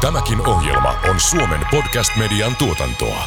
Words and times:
Tämäkin 0.00 0.48
ohjelma 0.48 0.94
on 1.10 1.20
Suomen 1.20 1.60
podcast-median 1.70 2.56
tuotantoa. 2.56 3.24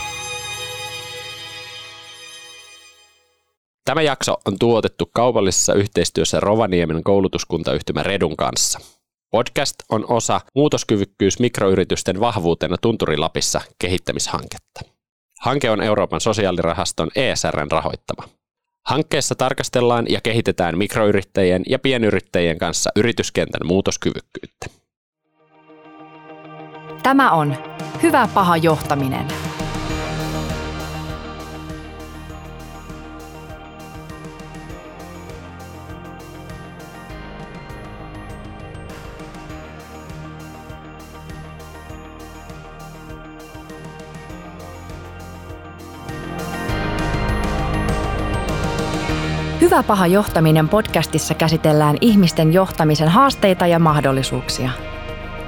Tämä 3.85 4.01
jakso 4.01 4.37
on 4.45 4.59
tuotettu 4.59 5.09
kaupallisessa 5.13 5.73
yhteistyössä 5.73 6.39
Rovaniemen 6.39 7.03
koulutuskuntayhtymä 7.03 8.03
Redun 8.03 8.37
kanssa. 8.37 8.79
Podcast 9.31 9.75
on 9.89 10.05
osa 10.07 10.41
muutoskyvykkyys 10.55 11.39
mikroyritysten 11.39 12.19
vahvuutena 12.19 12.75
Tunturilapissa 12.81 13.61
kehittämishanketta. 13.79 14.81
Hanke 15.41 15.69
on 15.69 15.81
Euroopan 15.81 16.21
sosiaalirahaston 16.21 17.09
ESRn 17.15 17.71
rahoittama. 17.71 18.29
Hankkeessa 18.85 19.35
tarkastellaan 19.35 20.05
ja 20.09 20.21
kehitetään 20.21 20.77
mikroyrittäjien 20.77 21.63
ja 21.69 21.79
pienyrittäjien 21.79 22.57
kanssa 22.57 22.89
yrityskentän 22.95 23.67
muutoskyvykkyyttä. 23.67 24.82
Tämä 27.03 27.31
on 27.31 27.55
Hyvä 28.03 28.27
paha 28.33 28.57
johtaminen. 28.57 29.27
Hyvä 49.61 49.83
paha 49.83 50.07
johtaminen 50.07 50.69
podcastissa 50.69 51.33
käsitellään 51.33 51.97
ihmisten 52.01 52.53
johtamisen 52.53 53.09
haasteita 53.09 53.67
ja 53.67 53.79
mahdollisuuksia– 53.79 54.69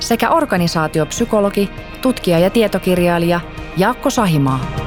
sekä 0.00 0.30
organisaatiopsykologi, 0.30 1.70
tutkija 2.02 2.38
ja 2.38 2.50
tietokirjailija 2.50 3.40
Jaakko 3.76 4.10
Sahimaa. 4.10 4.82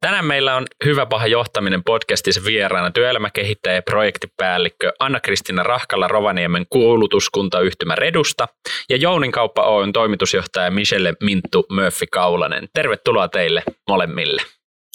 Tänään 0.00 0.24
meillä 0.24 0.56
on 0.56 0.66
Hyvä 0.84 1.06
paha 1.06 1.26
johtaminen 1.26 1.84
podcastissa 1.84 2.44
vieraana 2.44 2.90
työelämäkehittäjä 2.90 3.74
ja 3.74 3.82
projektipäällikkö 3.82 4.92
Anna-Kristiina 4.98 5.62
Rahkalla 5.62 6.08
Rovaniemen 6.08 6.66
kuulutuskuntayhtymä 6.70 7.94
Redusta 7.94 8.48
ja 8.90 8.96
Jounin 8.96 9.32
kauppa 9.32 9.62
Oyn 9.62 9.92
toimitusjohtaja 9.92 10.70
Michelle 10.70 11.14
Minttu 11.22 11.66
Murphy 11.70 12.06
Kaulanen. 12.12 12.68
Tervetuloa 12.72 13.28
teille 13.28 13.62
molemmille. 13.88 14.42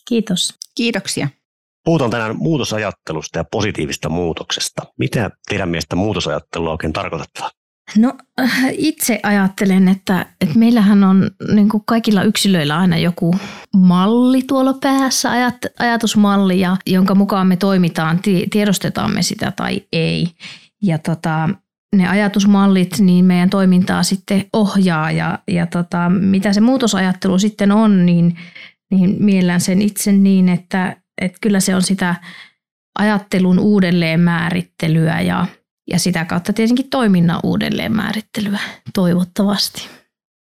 Kiitos. 0.10 0.54
Kiitoksia. 0.76 1.28
Puhutaan 1.86 2.12
tänään 2.12 2.36
muutosajattelusta 2.38 3.40
ja 3.40 3.44
positiivista 3.52 4.10
muutoksesta. 4.10 4.82
Mitä 5.00 5.32
teidän 5.50 5.70
mielestä 5.70 5.96
muutosajattelua 5.96 6.72
oikein 6.72 6.94
tarkoittaa? 6.94 7.50
No 7.98 8.14
itse 8.72 9.20
ajattelen, 9.24 9.88
että, 9.88 10.26
että 10.42 10.60
meillähän 10.60 11.04
on 11.04 11.32
niin 11.54 11.70
kuin 11.70 11.84
kaikilla 11.86 12.24
yksilöillä 12.24 12.78
aina 12.78 12.98
joku 12.98 13.36
malli 13.76 14.42
tuolla 14.42 14.74
päässä, 14.74 15.32
ajat, 15.32 15.56
ajatusmalli, 15.80 16.60
ja, 16.60 16.78
jonka 16.88 17.16
mukaan 17.16 17.48
me 17.48 17.58
toimitaan, 17.58 18.20
tiedostetaan 18.52 19.14
me 19.14 19.22
sitä 19.22 19.54
tai 19.56 19.82
ei. 19.94 20.28
Ja 20.84 20.98
tota, 20.98 21.50
ne 21.96 22.08
ajatusmallit 22.08 23.00
niin 23.00 23.26
meidän 23.26 23.50
toimintaa 23.50 24.04
sitten 24.04 24.46
ohjaa 24.54 25.12
ja, 25.12 25.40
ja 25.48 25.68
tota, 25.68 26.10
mitä 26.10 26.54
se 26.54 26.62
muutosajattelu 26.62 27.40
sitten 27.40 27.72
on, 27.72 28.06
niin, 28.06 28.38
niin 28.92 29.16
miellän 29.20 29.62
sen 29.62 29.82
itse 29.82 30.12
niin, 30.12 30.50
että, 30.50 30.96
että 31.22 31.38
kyllä 31.42 31.60
se 31.60 31.76
on 31.76 31.82
sitä 31.82 32.16
ajattelun 33.00 33.60
uudelleenmäärittelyä 33.60 35.22
ja, 35.22 35.46
ja 35.92 36.00
sitä 36.00 36.26
kautta 36.26 36.54
tietenkin 36.54 36.90
toiminnan 36.90 37.40
uudelleenmäärittelyä 37.44 38.60
toivottavasti. 38.94 39.90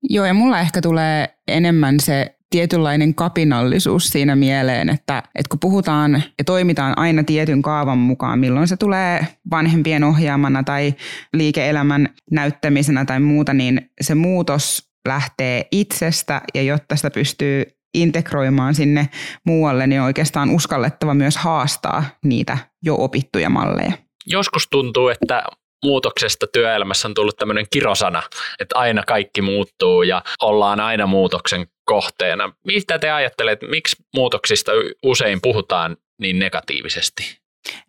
Joo, 0.10 0.26
ja 0.26 0.34
mulla 0.34 0.60
ehkä 0.60 0.82
tulee 0.82 1.38
enemmän 1.48 2.00
se 2.00 2.38
tietynlainen 2.50 3.16
kapinallisuus 3.16 4.10
siinä 4.10 4.36
mieleen, 4.36 4.90
että, 4.90 5.18
että 5.18 5.50
kun 5.50 5.60
puhutaan 5.60 6.24
ja 6.38 6.44
toimitaan 6.44 6.98
aina 6.98 7.24
tietyn 7.24 7.62
kaavan 7.62 7.98
mukaan, 7.98 8.40
milloin 8.40 8.68
se 8.68 8.78
tulee 8.78 9.28
vanhempien 9.52 10.04
ohjaamana 10.04 10.64
tai 10.64 10.94
liike-elämän 11.34 12.10
näyttämisenä 12.32 13.06
tai 13.06 13.20
muuta, 13.20 13.54
niin 13.54 13.90
se 14.02 14.16
muutos 14.16 14.90
lähtee 15.08 15.68
itsestä 15.72 16.42
ja 16.54 16.62
jotta 16.62 16.96
sitä 16.96 17.10
pystyy 17.10 17.77
integroimaan 17.94 18.76
sinne 18.76 19.10
muualle, 19.46 19.88
niin 19.88 20.02
oikeastaan 20.02 20.50
uskallettava 20.50 21.14
myös 21.14 21.38
haastaa 21.38 22.04
niitä 22.24 22.58
jo 22.84 22.96
opittuja 23.00 23.50
malleja. 23.50 23.92
Joskus 24.26 24.68
tuntuu, 24.72 25.10
että 25.10 25.44
muutoksesta 25.86 26.48
työelämässä 26.54 27.08
on 27.08 27.14
tullut 27.14 27.38
tämmöinen 27.38 27.66
kirosana, 27.70 28.24
että 28.60 28.78
aina 28.78 29.04
kaikki 29.04 29.42
muuttuu 29.42 30.04
ja 30.04 30.24
ollaan 30.42 30.80
aina 30.80 31.08
muutoksen 31.08 31.68
kohteena. 31.86 32.54
Mitä 32.66 33.00
te 33.00 33.12
ajattelette, 33.12 33.68
miksi 33.68 33.96
muutoksista 34.16 34.72
usein 35.04 35.42
puhutaan 35.42 35.98
niin 36.22 36.40
negatiivisesti? 36.40 37.38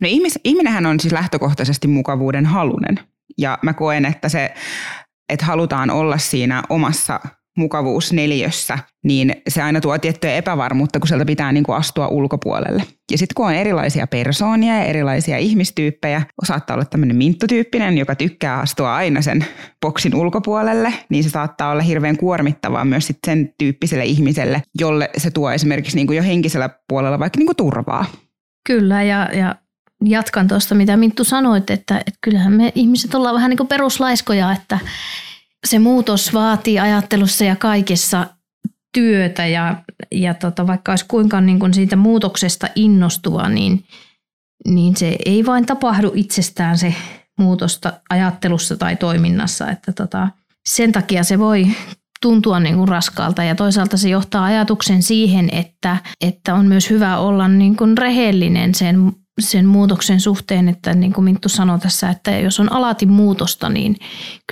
No 0.01 0.09
ihmis, 0.09 0.39
ihminenhän 0.45 0.87
on 0.87 1.01
siis 1.01 1.13
lähtökohtaisesti 1.13 1.89
mukavuuden 1.89 2.47
halunen. 2.47 3.01
Ja 3.39 3.59
mä 3.63 3.73
koen, 3.73 4.05
että 4.05 4.29
se, 4.29 4.55
että 5.29 5.47
halutaan 5.47 5.91
olla 5.91 6.19
siinä 6.19 6.63
omassa 6.69 7.21
mukavuusneliössä, 7.59 8.79
niin 9.05 9.35
se 9.49 9.63
aina 9.63 9.81
tuo 9.81 9.99
tiettyä 9.99 10.35
epävarmuutta, 10.35 10.99
kun 10.99 11.09
sieltä 11.09 11.25
pitää 11.25 11.53
niin 11.53 11.65
kuin 11.65 11.77
astua 11.77 12.09
ulkopuolelle. 12.09 12.83
Ja 13.11 13.19
sitten 13.19 13.35
kun 13.35 13.47
on 13.47 13.55
erilaisia 13.55 14.07
persoonia 14.07 14.75
ja 14.75 14.85
erilaisia 14.85 15.39
ihmistyyppejä, 15.39 16.23
saattaa 16.45 16.75
olla 16.75 16.85
tämmöinen 16.85 17.17
minttotyyppinen, 17.17 17.99
joka 17.99 18.15
tykkää 18.15 18.59
astua 18.59 18.97
aina 18.97 19.23
sen 19.23 19.45
boksin 19.81 20.15
ulkopuolelle, 20.15 20.95
niin 21.09 21.25
se 21.25 21.31
saattaa 21.31 21.71
olla 21.71 21.83
hirveän 21.83 22.17
kuormittavaa 22.17 22.85
myös 22.85 23.07
sit 23.07 23.19
sen 23.27 23.55
tyyppiselle 23.59 24.05
ihmiselle, 24.05 24.63
jolle 24.81 25.11
se 25.17 25.31
tuo 25.31 25.53
esimerkiksi 25.53 25.97
niin 25.97 26.07
kuin 26.07 26.17
jo 26.17 26.23
henkisellä 26.23 26.71
puolella 26.89 27.19
vaikka 27.19 27.39
niin 27.39 27.47
kuin 27.47 27.57
turvaa. 27.57 28.05
Kyllä, 28.67 29.03
ja, 29.03 29.29
ja 29.33 29.55
jatkan 30.05 30.49
tuosta, 30.49 30.75
mitä 30.75 30.97
Minttu 30.97 31.25
sanoit, 31.25 31.71
että, 31.71 31.99
että 31.99 32.19
kyllähän 32.21 32.53
me 32.53 32.73
ihmiset 32.75 33.15
ollaan 33.15 33.35
vähän 33.35 33.51
niin 33.51 33.57
kuin 33.57 33.69
peruslaiskoja, 33.69 34.53
että 34.53 34.79
se 35.67 35.79
muutos 35.79 36.35
vaatii 36.35 36.79
ajattelussa 36.79 37.45
ja 37.45 37.57
kaikessa 37.57 38.27
työtä 38.95 39.47
ja, 39.47 39.83
ja 40.13 40.35
tota, 40.35 40.67
vaikka 40.67 40.93
olisi 40.93 41.05
kuinka 41.09 41.41
niin 41.41 41.59
kuin 41.59 41.75
siitä 41.75 41.97
muutoksesta 41.97 42.69
innostuva, 42.75 43.49
niin, 43.49 43.85
niin 44.67 44.97
se 44.97 45.17
ei 45.27 45.47
vain 45.47 45.67
tapahdu 45.67 46.13
itsestään 46.15 46.79
se 46.79 46.95
muutosta 47.39 47.93
ajattelussa 48.11 48.77
tai 48.77 48.97
toiminnassa. 48.97 49.71
Että 49.71 49.93
tota, 49.93 50.29
sen 50.69 50.93
takia 50.93 51.25
se 51.25 51.39
voi 51.39 51.67
tuntua 52.23 52.61
niin 52.61 52.77
kuin 52.77 52.89
raskaalta 52.89 53.45
ja 53.45 53.55
toisaalta 53.55 53.97
se 53.97 54.09
johtaa 54.09 54.45
ajatuksen 54.45 55.03
siihen, 55.03 55.49
että, 55.53 55.97
että 56.21 56.55
on 56.55 56.67
myös 56.67 56.91
hyvä 56.91 57.19
olla 57.19 57.49
niin 57.49 57.77
kuin 57.77 57.99
rehellinen 57.99 58.75
sen 58.75 59.13
sen 59.39 59.67
muutoksen 59.67 60.21
suhteen, 60.21 60.69
että 60.69 60.95
niin 60.95 61.13
kuin 61.13 61.25
Minttu 61.25 61.49
sanoi 61.49 61.79
tässä, 61.79 62.11
että 62.11 62.31
jos 62.31 62.61
on 62.61 62.73
alati 62.73 63.07
muutosta, 63.07 63.69
niin 63.69 63.97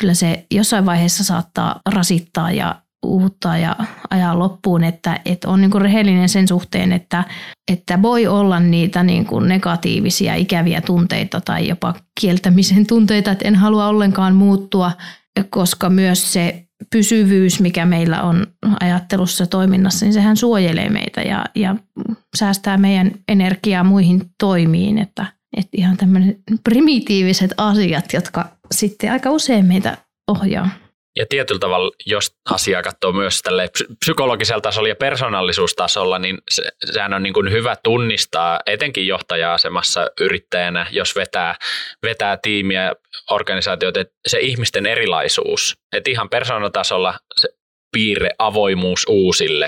kyllä 0.01 0.15
se 0.15 0.47
jossain 0.51 0.87
vaiheessa 0.87 1.25
saattaa 1.25 1.81
rasittaa 1.95 2.51
ja 2.51 2.75
uuttaa 3.07 3.59
ja 3.59 3.77
ajaa 4.11 4.39
loppuun, 4.39 4.85
että, 4.85 5.21
että 5.25 5.49
on 5.49 5.61
niin 5.61 5.71
kuin 5.71 5.83
rehellinen 5.83 6.29
sen 6.29 6.49
suhteen, 6.49 6.93
että, 6.93 7.25
että 7.73 8.03
voi 8.03 8.27
olla 8.27 8.61
niitä 8.61 9.03
niin 9.03 9.27
kuin 9.27 9.49
negatiivisia, 9.49 10.35
ikäviä 10.35 10.81
tunteita 10.81 11.41
tai 11.41 11.69
jopa 11.69 11.95
kieltämisen 12.21 12.87
tunteita, 12.87 13.31
että 13.31 13.49
en 13.49 13.55
halua 13.55 13.87
ollenkaan 13.87 14.35
muuttua, 14.35 14.93
koska 15.51 15.91
myös 15.91 16.33
se 16.33 16.66
pysyvyys, 16.93 17.61
mikä 17.61 17.87
meillä 17.87 18.23
on 18.23 18.47
ajattelussa 18.81 19.47
toiminnassa, 19.47 20.05
niin 20.05 20.13
sehän 20.13 20.37
suojelee 20.37 20.89
meitä 20.89 21.23
ja, 21.23 21.45
ja 21.55 21.77
säästää 22.37 22.79
meidän 22.79 23.11
energiaa 23.29 23.85
muihin 23.85 24.23
toimiin, 24.41 24.99
että, 24.99 25.27
että 25.57 25.71
ihan 25.77 25.97
tämmöiset 25.97 26.39
primitiiviset 26.65 27.55
asiat, 27.57 28.13
jotka 28.13 28.49
sitten 28.73 29.13
aika 29.13 29.31
usein 29.31 29.67
meitä 29.67 29.99
ohjaa. 30.29 30.71
Ja 31.17 31.27
tietyllä 31.29 31.59
tavalla, 31.59 31.91
jos 32.07 32.37
asiaa 32.51 32.83
katsoo 32.83 33.13
myös 33.13 33.43
tälle 33.43 33.71
psykologisella 34.01 34.61
tasolla 34.61 34.89
ja 34.89 34.97
persoonallisuustasolla, 34.97 36.19
niin 36.19 36.39
se, 36.51 36.63
sehän 36.85 37.15
on 37.15 37.23
niin 37.23 37.33
kuin 37.33 37.53
hyvä 37.53 37.77
tunnistaa 37.83 38.61
etenkin 38.67 39.07
johtaja-asemassa 39.07 40.11
yrittäjänä, 40.21 40.87
jos 40.91 41.17
vetää, 41.17 41.55
vetää 42.03 42.37
tiimiä, 42.43 42.93
organisaatioita, 43.31 44.05
se 44.27 44.39
ihmisten 44.39 44.87
erilaisuus, 44.87 45.75
että 45.97 46.11
ihan 46.11 46.29
persoonatasolla 46.29 47.15
se 47.37 47.49
piirre 47.93 48.31
avoimuus 48.39 49.05
uusille 49.09 49.67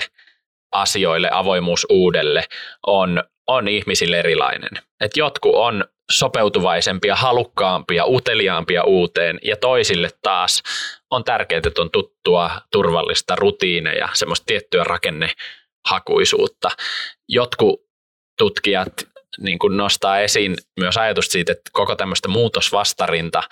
asioille, 0.71 1.29
avoimuus 1.31 1.85
uudelle 1.89 2.43
on, 2.87 3.23
on 3.47 3.67
ihmisille 3.67 4.19
erilainen. 4.19 4.83
Et 5.01 5.17
jotkut 5.17 5.55
on 5.55 5.85
sopeutuvaisempia, 6.11 7.15
halukkaampia, 7.15 8.05
uteliaampia 8.05 8.83
uuteen 8.83 9.39
ja 9.43 9.55
toisille 9.55 10.09
taas 10.21 10.63
on 11.11 11.23
tärkeää, 11.23 11.61
että 11.67 11.81
on 11.81 11.91
tuttua, 11.91 12.51
turvallista 12.71 13.35
rutiineja, 13.35 14.09
semmoista 14.13 14.45
tiettyä 14.45 14.83
rakennehakuisuutta. 14.83 16.69
Jotkut 17.29 17.81
tutkijat 18.37 18.93
niin 19.39 19.59
kuin 19.59 19.77
nostaa 19.77 20.19
esiin 20.19 20.55
myös 20.79 20.97
ajatus 20.97 21.25
siitä, 21.25 21.51
että 21.51 21.69
koko 21.73 21.95
tämmöistä 21.95 22.27
muutosvastarinta 22.27 23.43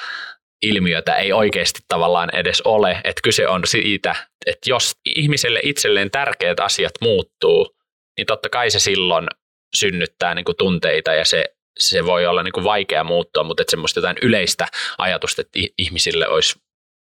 ilmiötä 0.62 1.15
ei 1.15 1.33
oikeasti 1.33 1.80
tavallaan 1.88 2.36
edes 2.36 2.62
ole, 2.62 2.92
että 3.03 3.21
kyse 3.24 3.48
on 3.48 3.62
siitä, 3.65 4.15
että 4.45 4.69
jos 4.69 4.95
ihmiselle 5.15 5.60
itselleen 5.63 6.12
tärkeät 6.12 6.60
asiat 6.60 6.94
muuttuu, 7.01 7.75
niin 8.18 8.25
totta 8.25 8.50
kai 8.50 8.71
se 8.71 8.80
silloin 8.80 9.27
synnyttää 9.75 10.36
niin 10.36 10.45
kuin 10.45 10.57
tunteita 10.57 11.13
ja 11.13 11.25
se, 11.25 11.45
se 11.79 12.06
voi 12.06 12.25
olla 12.25 12.44
niin 12.44 12.51
kuin 12.51 12.63
vaikea 12.63 13.03
muuttua, 13.03 13.44
mutta 13.44 13.62
että 13.62 13.71
semmoista 13.71 14.00
jotain 14.00 14.18
yleistä 14.21 14.68
ajatusta, 14.97 15.41
että 15.41 15.59
ihmisille 15.77 16.27
olisi 16.27 16.59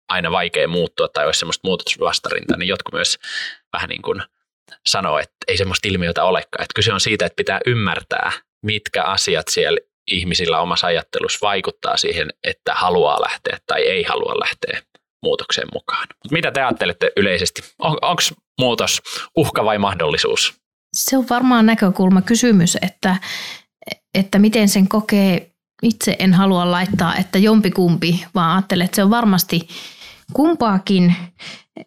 aina 0.10 0.32
vaikea 0.32 0.68
muuttua 0.68 1.08
tai 1.08 1.26
olisi 1.26 1.40
semmoista 1.40 1.68
muutosvastarinta, 1.68 2.58
niin 2.58 2.68
jotkut 2.68 2.94
myös 2.94 3.18
vähän 3.74 3.90
niin 3.90 4.02
kuin 4.02 4.22
sanoo, 4.88 5.20
että 5.20 5.36
ei 5.48 5.58
semmoista 5.58 5.88
ilmiötä 5.88 6.24
olekaan. 6.24 6.64
Että 6.64 6.76
kyse 6.76 6.94
on 6.94 7.00
siitä, 7.00 7.26
että 7.26 7.36
pitää 7.36 7.60
ymmärtää, 7.66 8.32
mitkä 8.64 9.04
asiat 9.04 9.48
siellä 9.48 9.80
ihmisillä 10.12 10.60
omassa 10.60 10.88
ajattelussa 10.88 11.40
vaikuttaa 11.42 11.98
siihen, 11.98 12.30
että 12.44 12.74
haluaa 12.74 13.22
lähteä 13.22 13.58
tai 13.68 13.82
ei 13.82 14.04
halua 14.04 14.40
lähteä 14.40 14.82
muutokseen 15.24 15.68
mukaan. 15.74 16.08
Mitä 16.32 16.52
te 16.52 16.62
ajattelette 16.62 17.12
yleisesti? 17.18 17.62
On, 17.80 17.98
Onko 18.02 18.22
muutos 18.60 19.02
uhka 19.38 19.66
vai 19.66 19.78
mahdollisuus? 19.78 20.54
Se 20.94 21.18
on 21.18 21.26
varmaan 21.30 21.66
näkökulma 21.66 22.22
kysymys, 22.22 22.78
että, 22.82 23.16
että 24.16 24.40
miten 24.40 24.70
sen 24.70 24.88
kokee. 24.88 25.52
Itse 25.84 26.16
en 26.20 26.34
halua 26.34 26.72
laittaa, 26.72 27.16
että 27.16 27.38
jompi 27.38 27.72
kumpi, 27.72 28.26
vaan 28.36 28.52
ajattelen, 28.52 28.86
että 28.86 28.96
se 28.96 29.04
on 29.04 29.10
varmasti 29.10 29.68
kumpaakin 30.34 31.16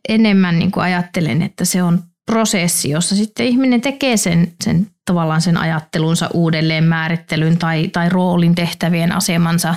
enemmän 0.09 0.59
niin 0.59 0.71
kuin 0.71 0.85
ajattelen, 0.85 1.43
että 1.43 1.65
se 1.65 1.83
on 1.83 2.03
prosessi, 2.27 2.91
jossa 2.91 3.17
sitten 3.17 3.47
ihminen 3.47 3.81
tekee 3.81 4.17
sen, 4.17 4.53
sen 4.65 4.87
tavallaan 5.05 5.41
sen 5.41 5.57
ajattelunsa 5.57 6.31
uudelleen 6.35 6.85
määrittelyn 6.85 7.59
tai, 7.59 7.89
tai 7.89 8.09
roolin 8.09 8.55
tehtävien 8.55 9.13
asemansa. 9.13 9.75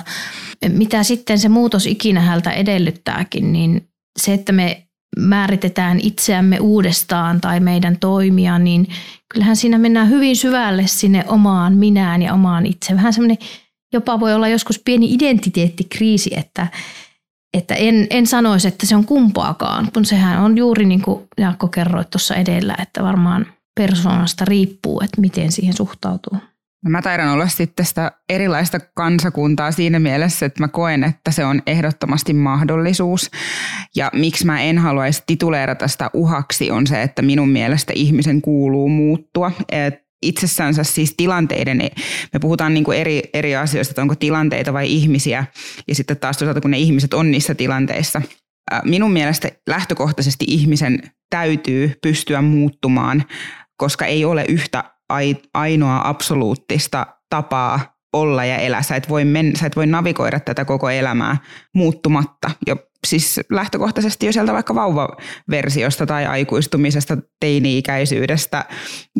Mitä 0.68 1.02
sitten 1.02 1.38
se 1.38 1.48
muutos 1.48 1.86
ikinä 1.86 2.20
häneltä 2.20 2.50
edellyttääkin, 2.50 3.52
niin 3.52 3.88
se, 4.18 4.32
että 4.32 4.52
me 4.52 4.86
määritetään 5.18 6.00
itseämme 6.00 6.60
uudestaan 6.60 7.40
tai 7.40 7.60
meidän 7.60 7.98
toimia, 7.98 8.58
niin 8.58 8.88
kyllähän 9.32 9.56
siinä 9.56 9.78
mennään 9.78 10.10
hyvin 10.10 10.36
syvälle 10.36 10.86
sinne 10.86 11.24
omaan 11.28 11.76
minään 11.76 12.22
ja 12.22 12.34
omaan 12.34 12.66
itse. 12.66 12.94
Vähän 12.94 13.12
semmoinen 13.12 13.38
jopa 13.92 14.20
voi 14.20 14.34
olla 14.34 14.48
joskus 14.48 14.78
pieni 14.84 15.14
identiteettikriisi, 15.14 16.30
että, 16.36 16.66
että 17.54 17.74
en, 17.74 18.06
en 18.10 18.26
sanoisi, 18.26 18.68
että 18.68 18.86
se 18.86 18.96
on 18.96 19.04
kumpaakaan, 19.04 19.88
kun 19.94 20.04
sehän 20.04 20.42
on 20.42 20.56
juuri 20.56 20.84
niin 20.84 21.02
kuin 21.02 21.28
Jaakko 21.38 21.68
kerroit 21.68 22.10
tuossa 22.10 22.34
edellä, 22.34 22.74
että 22.82 23.02
varmaan 23.02 23.46
persoonasta 23.74 24.44
riippuu, 24.44 25.00
että 25.04 25.20
miten 25.20 25.52
siihen 25.52 25.76
suhtautuu. 25.76 26.38
No 26.84 26.90
mä 26.90 27.02
taidan 27.02 27.28
olla 27.28 27.48
sitten 27.48 27.86
sitä 27.86 28.12
erilaista 28.28 28.80
kansakuntaa 28.94 29.72
siinä 29.72 29.98
mielessä, 29.98 30.46
että 30.46 30.62
mä 30.62 30.68
koen, 30.68 31.04
että 31.04 31.30
se 31.30 31.44
on 31.44 31.62
ehdottomasti 31.66 32.32
mahdollisuus. 32.34 33.30
Ja 33.96 34.10
miksi 34.14 34.46
mä 34.46 34.60
en 34.60 34.78
haluaisi 34.78 35.22
tituleerata 35.26 35.88
sitä 35.88 36.10
uhaksi 36.14 36.70
on 36.70 36.86
se, 36.86 37.02
että 37.02 37.22
minun 37.22 37.48
mielestä 37.48 37.92
ihmisen 37.96 38.42
kuuluu 38.42 38.88
muuttua. 38.88 39.52
Et 39.72 39.94
itsessänsä 40.22 40.84
siis 40.84 41.14
tilanteiden, 41.16 41.78
me 42.32 42.38
puhutaan 42.40 42.74
niin 42.74 42.84
kuin 42.84 42.98
eri, 42.98 43.22
eri 43.34 43.56
asioista, 43.56 43.92
että 43.92 44.02
onko 44.02 44.14
tilanteita 44.14 44.72
vai 44.72 44.92
ihmisiä, 44.92 45.44
ja 45.88 45.94
sitten 45.94 46.16
taas 46.16 46.36
toisaalta 46.36 46.60
kun 46.60 46.70
ne 46.70 46.78
ihmiset 46.78 47.14
on 47.14 47.30
niissä 47.30 47.54
tilanteissa. 47.54 48.22
Minun 48.84 49.12
mielestä 49.12 49.48
lähtökohtaisesti 49.68 50.44
ihmisen 50.48 51.02
täytyy 51.30 51.98
pystyä 52.02 52.42
muuttumaan, 52.42 53.24
koska 53.76 54.06
ei 54.06 54.24
ole 54.24 54.44
yhtä 54.48 54.84
ainoa 55.54 56.00
absoluuttista 56.04 57.06
tapaa 57.30 57.80
olla 58.12 58.44
ja 58.44 58.56
elää. 58.56 58.82
Sä 58.82 58.96
et 58.96 59.08
voi, 59.08 59.24
men, 59.24 59.56
sä 59.56 59.66
et 59.66 59.76
voi 59.76 59.86
navigoida 59.86 60.40
tätä 60.40 60.64
koko 60.64 60.90
elämää 60.90 61.36
muuttumatta. 61.74 62.50
Ja 62.66 62.76
siis 63.06 63.40
lähtökohtaisesti 63.50 64.26
jo 64.26 64.32
sieltä 64.32 64.52
vaikka 64.52 64.74
vauvaversiosta 64.74 66.06
tai 66.06 66.26
aikuistumisesta, 66.26 67.18
teini-ikäisyydestä, 67.40 68.64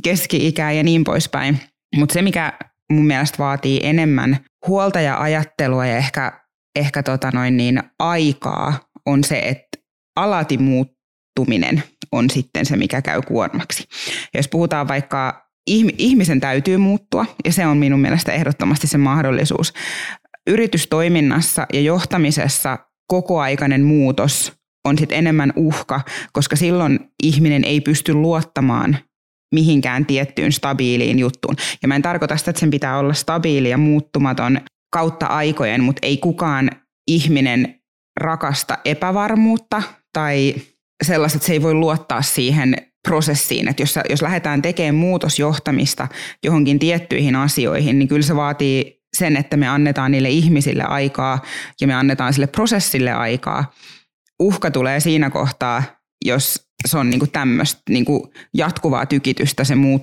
keski-ikää 0.05 0.73
ja 0.73 0.83
niin 0.83 1.05
poispäin. 1.05 1.61
Mutta 1.97 2.13
se, 2.13 2.23
mikä 2.23 2.53
mun 2.93 3.07
mielestä 3.07 3.39
vaatii 3.39 3.81
enemmän 3.83 4.39
huolta 4.67 5.01
ja 5.01 5.21
ajattelua 5.21 5.87
ja 5.87 5.97
ehkä, 5.97 6.41
ehkä 6.77 7.03
tota 7.03 7.31
noin 7.35 7.57
niin 7.57 7.83
aikaa, 7.99 8.81
on 9.07 9.25
se, 9.25 9.39
että 9.39 9.79
alati 10.17 10.59
muuttuminen 10.59 11.83
on 12.13 12.31
sitten 12.31 12.67
se, 12.67 12.77
mikä 12.77 13.03
käy 13.03 13.23
kuormaksi. 13.23 13.85
Jos 14.35 14.49
puhutaan 14.49 14.89
vaikka 14.89 15.52
ihmisen 15.99 16.41
täytyy 16.41 16.77
muuttua, 16.77 17.27
ja 17.45 17.53
se 17.53 17.67
on 17.67 17.77
minun 17.77 18.01
mielestä 18.01 18.33
ehdottomasti 18.33 18.87
se 18.87 18.99
mahdollisuus. 18.99 19.73
Yritystoiminnassa 20.47 21.67
ja 21.73 21.81
johtamisessa 21.81 22.79
kokoaikainen 23.07 23.85
muutos 23.85 24.53
on 24.85 24.99
sitten 24.99 25.19
enemmän 25.19 25.53
uhka, 25.57 26.01
koska 26.33 26.57
silloin 26.57 27.01
ihminen 27.23 27.65
ei 27.65 27.81
pysty 27.81 28.15
luottamaan 28.15 28.99
mihinkään 29.55 30.07
tiettyyn 30.07 30.53
stabiiliin 30.53 31.19
juttuun. 31.19 31.57
Ja 31.83 31.89
mä 31.89 31.97
en 31.97 32.03
tarkoita 32.03 32.37
sitä, 32.37 32.51
että 32.51 32.61
sen 32.61 32.71
pitää 32.71 32.99
olla 32.99 33.15
stabiili 33.15 33.71
ja 33.71 33.79
muuttumaton 33.79 34.61
kautta 34.93 35.27
aikojen, 35.27 35.83
mutta 35.83 36.07
ei 36.07 36.17
kukaan 36.17 36.71
ihminen 37.11 37.81
rakasta 38.21 38.79
epävarmuutta 38.85 39.83
tai 40.13 40.55
sellaista, 41.05 41.37
että 41.37 41.47
se 41.47 41.53
ei 41.53 41.63
voi 41.63 41.75
luottaa 41.75 42.23
siihen 42.23 42.77
prosessiin, 43.09 43.69
että 43.69 43.83
jos, 43.83 43.99
jos 44.11 44.23
lähdetään 44.23 44.63
tekemään 44.63 44.95
muutosjohtamista 44.95 46.09
johonkin 46.45 46.79
tiettyihin 46.79 47.37
asioihin, 47.37 47.99
niin 47.99 48.09
kyllä 48.09 48.23
se 48.23 48.37
vaatii 48.37 49.03
sen, 49.17 49.37
että 49.37 49.57
me 49.57 49.69
annetaan 49.69 50.13
niille 50.13 50.31
ihmisille 50.31 50.83
aikaa 50.83 51.43
ja 51.81 51.87
me 51.87 51.95
annetaan 51.95 52.33
sille 52.33 52.47
prosessille 52.47 53.13
aikaa. 53.13 53.73
Uhka 54.41 54.71
tulee 54.71 55.01
siinä 55.01 55.31
kohtaa, 55.31 55.83
jos 56.25 56.69
se 56.89 56.99
on 56.99 57.11
niinku 57.11 57.27
tämmöistä 57.27 57.83
niinku 57.89 58.33
jatkuvaa 58.55 59.07
tykitystä 59.07 59.65
se 59.65 59.75
muut, 59.75 60.03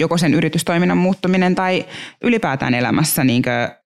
joko 0.00 0.18
sen 0.18 0.34
yritystoiminnan 0.34 0.98
muuttuminen 0.98 1.54
tai 1.54 1.86
ylipäätään 2.24 2.74
elämässä 2.74 3.24
niin 3.24 3.42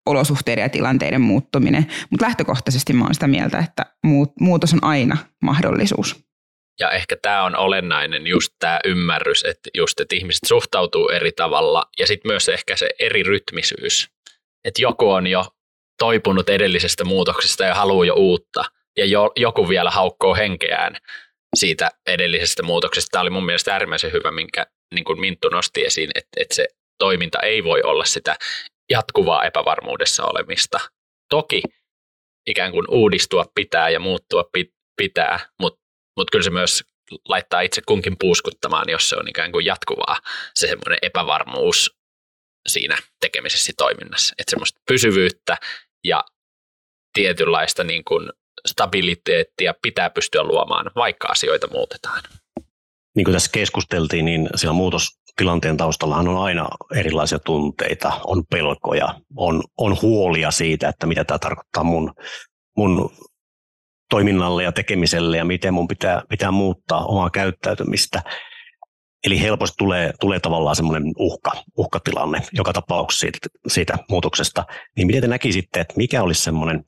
olosuhteiden 0.06 0.62
ja 0.62 0.68
tilanteiden 0.68 1.20
muuttuminen. 1.20 1.86
Mutta 2.10 2.26
lähtökohtaisesti 2.26 2.92
mä 2.92 3.04
oon 3.04 3.14
sitä 3.14 3.26
mieltä, 3.26 3.58
että 3.58 3.86
muutos 4.40 4.72
on 4.72 4.84
aina 4.84 5.16
mahdollisuus. 5.42 6.26
Ja 6.80 6.90
ehkä 6.90 7.16
tämä 7.22 7.42
on 7.44 7.56
olennainen 7.56 8.26
just 8.26 8.52
tämä 8.58 8.80
ymmärrys, 8.84 9.44
että 9.44 9.70
just, 9.74 10.00
että 10.00 10.14
ihmiset 10.14 10.42
suhtautuu 10.46 11.08
eri 11.08 11.32
tavalla 11.32 11.84
ja 11.98 12.06
sitten 12.06 12.30
myös 12.30 12.48
ehkä 12.48 12.76
se 12.76 12.88
eri 12.98 13.22
rytmisyys. 13.22 14.08
Että 14.64 14.82
joku 14.82 15.10
on 15.10 15.26
jo 15.26 15.44
toipunut 15.98 16.48
edellisestä 16.48 17.04
muutoksesta 17.04 17.64
ja 17.64 17.74
haluaa 17.74 18.04
jo 18.04 18.14
uutta 18.14 18.64
ja 18.96 19.04
jo, 19.04 19.32
joku 19.36 19.68
vielä 19.68 19.90
haukkoo 19.90 20.34
henkeään 20.34 20.96
siitä 21.56 21.90
edellisestä 22.06 22.62
muutoksesta. 22.62 23.08
Tämä 23.10 23.22
oli 23.22 23.30
mun 23.30 23.46
mielestä 23.46 23.72
äärimmäisen 23.72 24.12
hyvä, 24.12 24.30
minkä 24.30 24.66
niin 24.94 25.04
kuin 25.04 25.20
Minttu 25.20 25.48
nosti 25.48 25.84
esiin, 25.84 26.10
että, 26.14 26.30
että 26.36 26.54
se 26.54 26.68
toiminta 26.98 27.40
ei 27.40 27.64
voi 27.64 27.82
olla 27.82 28.04
sitä 28.04 28.36
jatkuvaa 28.90 29.44
epävarmuudessa 29.44 30.24
olemista. 30.24 30.80
Toki 31.30 31.62
ikään 32.46 32.72
kuin 32.72 32.86
uudistua 32.88 33.44
pitää 33.54 33.90
ja 33.90 34.00
muuttua 34.00 34.44
pitää, 34.96 35.40
mutta 35.60 35.85
mutta 36.16 36.30
kyllä 36.30 36.44
se 36.44 36.50
myös 36.50 36.84
laittaa 37.28 37.60
itse 37.60 37.82
kunkin 37.86 38.16
puuskuttamaan, 38.20 38.84
jos 38.88 39.08
se 39.08 39.16
on 39.16 39.28
ikään 39.28 39.52
kuin 39.52 39.66
jatkuvaa 39.66 40.20
se 40.54 40.66
semmoinen 40.66 40.98
epävarmuus 41.02 41.96
siinä 42.66 42.98
tekemisessä 43.20 43.72
toiminnassa. 43.76 44.34
Että 44.38 44.50
semmoista 44.50 44.80
pysyvyyttä 44.88 45.56
ja 46.04 46.24
tietynlaista 47.12 47.84
niin 47.84 48.04
kuin 48.04 48.30
stabiliteettia 48.66 49.74
pitää 49.82 50.10
pystyä 50.10 50.42
luomaan, 50.42 50.90
vaikka 50.96 51.28
asioita 51.28 51.68
muutetaan. 51.70 52.22
Niin 53.16 53.24
kuin 53.24 53.32
tässä 53.32 53.50
keskusteltiin, 53.52 54.24
niin 54.24 54.48
siellä 54.56 54.74
muutostilanteen 54.74 55.76
taustallahan 55.76 56.28
on 56.28 56.42
aina 56.42 56.68
erilaisia 56.94 57.38
tunteita, 57.38 58.20
on 58.24 58.46
pelkoja, 58.46 59.14
on, 59.36 59.62
on 59.78 59.96
huolia 60.02 60.50
siitä, 60.50 60.88
että 60.88 61.06
mitä 61.06 61.24
tämä 61.24 61.38
tarkoittaa 61.38 61.84
mun, 61.84 62.14
mun 62.76 63.10
toiminnalle 64.10 64.62
ja 64.62 64.72
tekemiselle 64.72 65.36
ja 65.36 65.44
miten 65.44 65.74
mun 65.74 65.88
pitää, 65.88 66.22
pitää 66.28 66.50
muuttaa 66.50 67.04
omaa 67.04 67.30
käyttäytymistä. 67.30 68.22
Eli 69.24 69.40
helposti 69.40 69.74
tulee, 69.78 70.12
tulee 70.20 70.40
tavallaan 70.40 70.76
semmoinen 70.76 71.12
uhka, 71.18 71.50
uhkatilanne 71.76 72.42
joka 72.52 72.72
tapauksessa 72.72 73.20
siitä, 73.20 73.38
siitä 73.66 73.98
muutoksesta. 74.10 74.64
Niin 74.96 75.06
miten 75.06 75.22
te 75.22 75.28
näkisitte, 75.28 75.80
että 75.80 75.94
mikä 75.96 76.22
olisi 76.22 76.42
semmoinen 76.42 76.84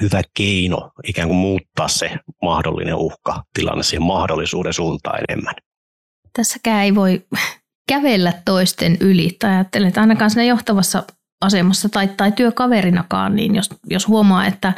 hyvä 0.00 0.22
keino 0.34 0.90
ikään 1.04 1.28
kuin 1.28 1.38
muuttaa 1.38 1.88
se 1.88 2.10
mahdollinen 2.42 2.94
uhkatilanne 2.94 3.82
siihen 3.82 4.02
mahdollisuuden 4.02 4.72
suuntaan 4.72 5.20
enemmän? 5.28 5.54
Tässäkään 6.32 6.84
ei 6.84 6.94
voi 6.94 7.26
kävellä 7.88 8.32
toisten 8.44 8.96
yli. 9.00 9.36
Tai 9.38 9.50
ajattelen, 9.50 9.88
että 9.88 10.00
ainakaan 10.00 10.30
siinä 10.30 10.44
johtavassa 10.44 11.02
asemassa 11.40 11.88
tai, 11.88 12.08
tai 12.16 12.32
työkaverinakaan, 12.32 13.36
niin 13.36 13.54
jos, 13.54 13.70
jos 13.90 14.08
huomaa, 14.08 14.46
että 14.46 14.72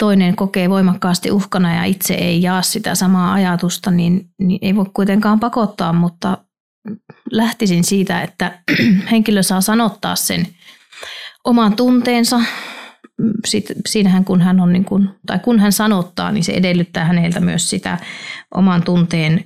toinen 0.00 0.36
kokee 0.36 0.70
voimakkaasti 0.70 1.30
uhkana 1.30 1.74
ja 1.74 1.84
itse 1.84 2.14
ei 2.14 2.42
jaa 2.42 2.62
sitä 2.62 2.94
samaa 2.94 3.32
ajatusta, 3.32 3.90
niin, 3.90 4.30
niin 4.38 4.58
ei 4.62 4.76
voi 4.76 4.86
kuitenkaan 4.94 5.40
pakottaa, 5.40 5.92
mutta 5.92 6.38
lähtisin 7.30 7.84
siitä, 7.84 8.22
että 8.22 8.62
henkilö 9.10 9.42
saa 9.42 9.60
sanottaa 9.60 10.16
sen 10.16 10.46
oman 11.44 11.76
tunteensa. 11.76 12.40
siinähän 13.88 14.24
kun 14.24 14.40
hän 14.40 14.60
on 14.60 14.72
niin 14.72 14.84
kuin, 14.84 15.08
tai 15.26 15.38
kun 15.38 15.60
hän 15.60 15.72
sanottaa, 15.72 16.32
niin 16.32 16.44
se 16.44 16.52
edellyttää 16.52 17.04
häneltä 17.04 17.40
myös 17.40 17.70
sitä 17.70 17.98
oman 18.54 18.82
tunteen 18.82 19.44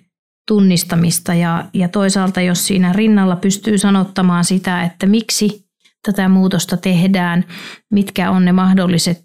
tunnistamista 0.49 1.35
ja, 1.35 1.65
ja 1.73 1.89
toisaalta 1.89 2.41
jos 2.41 2.67
siinä 2.67 2.93
rinnalla 2.93 3.37
pystyy 3.37 3.79
sanottamaan 3.79 4.45
sitä, 4.45 4.83
että 4.83 5.07
miksi 5.07 5.65
tätä 6.07 6.29
muutosta 6.29 6.77
tehdään, 6.77 7.45
mitkä 7.91 8.31
on 8.31 8.45
ne 8.45 8.53
mahdolliset 8.53 9.25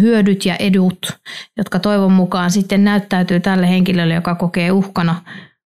hyödyt 0.00 0.44
ja 0.44 0.56
edut, 0.56 1.18
jotka 1.56 1.78
toivon 1.78 2.12
mukaan 2.12 2.50
sitten 2.50 2.84
näyttäytyy 2.84 3.40
tälle 3.40 3.68
henkilölle, 3.68 4.14
joka 4.14 4.34
kokee 4.34 4.70
uhkana 4.70 5.22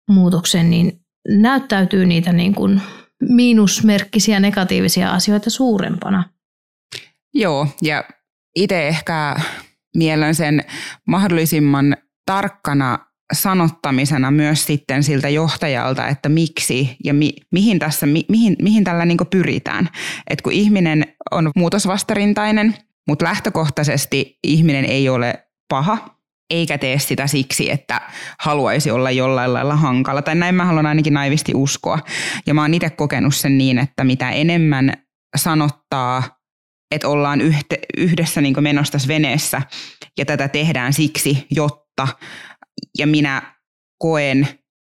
muutoksen, 0.09 0.69
niin 0.69 1.01
näyttäytyy 1.27 2.05
niitä 2.05 2.33
niin 2.33 2.55
kuin 2.55 2.81
miinusmerkkisiä 3.29 4.39
negatiivisia 4.39 5.11
asioita 5.11 5.49
suurempana. 5.49 6.23
Joo, 7.33 7.67
ja 7.81 8.03
itse 8.55 8.87
ehkä 8.87 9.35
mielen 9.97 10.35
sen 10.35 10.63
mahdollisimman 11.07 11.97
tarkkana 12.25 12.99
sanottamisena 13.33 14.31
myös 14.31 14.65
sitten 14.65 15.03
siltä 15.03 15.29
johtajalta, 15.29 16.07
että 16.07 16.29
miksi 16.29 16.97
ja 17.03 17.13
mi, 17.13 17.33
mihin, 17.51 17.79
tässä, 17.79 18.05
mi, 18.05 18.25
mihin, 18.29 18.55
mihin 18.61 18.83
tällä 18.83 19.05
niin 19.05 19.17
pyritään. 19.29 19.89
Et 20.29 20.41
kun 20.41 20.53
ihminen 20.53 21.05
on 21.31 21.51
muutosvastarintainen, 21.55 22.75
mutta 23.07 23.25
lähtökohtaisesti 23.25 24.39
ihminen 24.43 24.85
ei 24.85 25.09
ole 25.09 25.47
paha, 25.69 26.19
eikä 26.49 26.77
tee 26.77 26.99
sitä 26.99 27.27
siksi, 27.27 27.71
että 27.71 28.01
haluaisi 28.39 28.91
olla 28.91 29.11
jollain 29.11 29.53
lailla 29.53 29.75
hankala. 29.75 30.21
Tai 30.21 30.35
näin 30.35 30.55
mä 30.55 30.65
haluan 30.65 30.85
ainakin 30.85 31.13
naivisti 31.13 31.51
uskoa. 31.55 31.99
Ja 32.45 32.53
mä 32.53 32.61
oon 32.61 32.73
itse 32.73 32.89
kokenut 32.89 33.35
sen 33.35 33.57
niin, 33.57 33.77
että 33.77 34.03
mitä 34.03 34.29
enemmän 34.29 34.93
sanottaa, 35.37 36.39
että 36.91 37.07
ollaan 37.07 37.39
yhdessä 37.97 38.41
niin 38.41 38.63
menossa 38.63 38.91
tässä 38.91 39.07
veneessä 39.07 39.61
ja 40.17 40.25
tätä 40.25 40.47
tehdään 40.47 40.93
siksi, 40.93 41.47
jotta 41.51 42.07
ja 42.97 43.07
minä 43.07 43.55
koen 43.97 44.47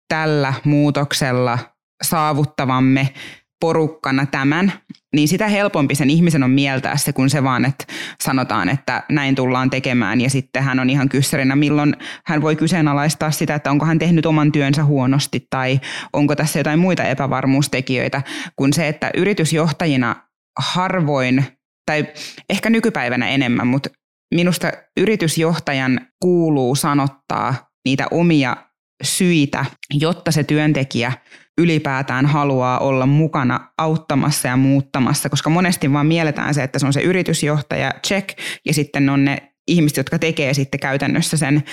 tällä 0.09 0.53
muutoksella 0.63 1.59
saavuttavamme 2.03 3.13
porukkana 3.61 4.25
tämän, 4.25 4.73
niin 5.15 5.27
sitä 5.27 5.47
helpompi 5.47 5.95
sen 5.95 6.09
ihmisen 6.09 6.43
on 6.43 6.51
mieltää 6.51 6.97
se, 6.97 7.13
kun 7.13 7.29
se 7.29 7.43
vaan, 7.43 7.65
että 7.65 7.85
sanotaan, 8.23 8.69
että 8.69 9.03
näin 9.09 9.35
tullaan 9.35 9.69
tekemään. 9.69 10.21
Ja 10.21 10.29
sitten 10.29 10.63
hän 10.63 10.79
on 10.79 10.89
ihan 10.89 11.09
kyssärinä, 11.09 11.55
milloin 11.55 11.95
hän 12.25 12.41
voi 12.41 12.55
kyseenalaistaa 12.55 13.31
sitä, 13.31 13.55
että 13.55 13.71
onko 13.71 13.85
hän 13.85 13.99
tehnyt 13.99 14.25
oman 14.25 14.51
työnsä 14.51 14.83
huonosti 14.83 15.47
tai 15.49 15.79
onko 16.13 16.35
tässä 16.35 16.59
jotain 16.59 16.79
muita 16.79 17.03
epävarmuustekijöitä, 17.03 18.21
kun 18.55 18.73
se, 18.73 18.87
että 18.87 19.11
yritysjohtajina 19.17 20.15
harvoin 20.59 21.45
tai 21.85 22.07
ehkä 22.49 22.69
nykypäivänä 22.69 23.29
enemmän, 23.29 23.67
mutta 23.67 23.89
minusta 24.35 24.71
yritysjohtajan 24.99 26.01
kuuluu 26.21 26.75
sanottaa 26.75 27.69
niitä 27.85 28.07
omia 28.11 28.57
syitä, 29.03 29.65
jotta 29.93 30.31
se 30.31 30.43
työntekijä 30.43 31.13
ylipäätään 31.59 32.25
haluaa 32.25 32.79
olla 32.79 33.05
mukana 33.05 33.59
auttamassa 33.77 34.47
ja 34.47 34.57
muuttamassa, 34.57 35.29
koska 35.29 35.49
monesti 35.49 35.93
vaan 35.93 36.07
mielletään 36.07 36.53
se, 36.53 36.63
että 36.63 36.79
se 36.79 36.85
on 36.85 36.93
se 36.93 37.01
yritysjohtaja, 37.01 37.93
check, 38.07 38.29
ja 38.65 38.73
sitten 38.73 39.09
on 39.09 39.25
ne 39.25 39.37
ihmiset, 39.67 39.97
jotka 39.97 40.19
tekee 40.19 40.53
sitten 40.53 40.79
käytännössä 40.79 41.37
sen, 41.37 41.63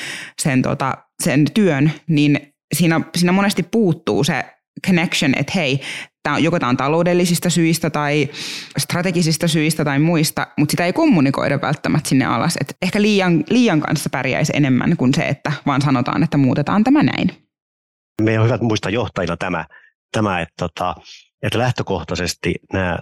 sen, 0.42 0.62
tota, 0.62 0.94
sen 1.22 1.44
työn, 1.54 1.92
niin 2.08 2.54
siinä, 2.74 3.00
siinä 3.16 3.32
monesti 3.32 3.62
puuttuu 3.62 4.24
se 4.24 4.44
connection, 4.86 5.32
että 5.36 5.52
hei, 5.54 5.80
tää, 6.22 6.38
joko 6.38 6.58
tämä 6.58 6.70
on 6.70 6.76
taloudellisista 6.76 7.50
syistä 7.50 7.90
tai 7.90 8.28
strategisista 8.78 9.48
syistä 9.48 9.84
tai 9.84 9.98
muista, 9.98 10.46
mutta 10.58 10.72
sitä 10.72 10.86
ei 10.86 10.92
kommunikoida 10.92 11.60
välttämättä 11.60 12.08
sinne 12.08 12.24
alas. 12.24 12.54
Et 12.60 12.76
ehkä 12.82 13.02
liian, 13.02 13.44
liian 13.50 13.80
kanssa 13.80 14.10
pärjäisi 14.10 14.52
enemmän 14.56 14.96
kuin 14.96 15.14
se, 15.14 15.22
että 15.22 15.52
vaan 15.66 15.82
sanotaan, 15.82 16.22
että 16.22 16.36
muutetaan 16.36 16.84
tämä 16.84 17.02
näin. 17.02 17.45
Meidän 18.22 18.42
on 18.42 18.48
hyvä 18.48 18.58
muistaa 18.60 18.90
johtajina 18.90 19.36
tämä, 19.36 19.64
tämä 20.12 20.40
että, 20.40 20.54
tota, 20.58 20.94
että 21.42 21.58
lähtökohtaisesti 21.58 22.54
nämä 22.72 22.98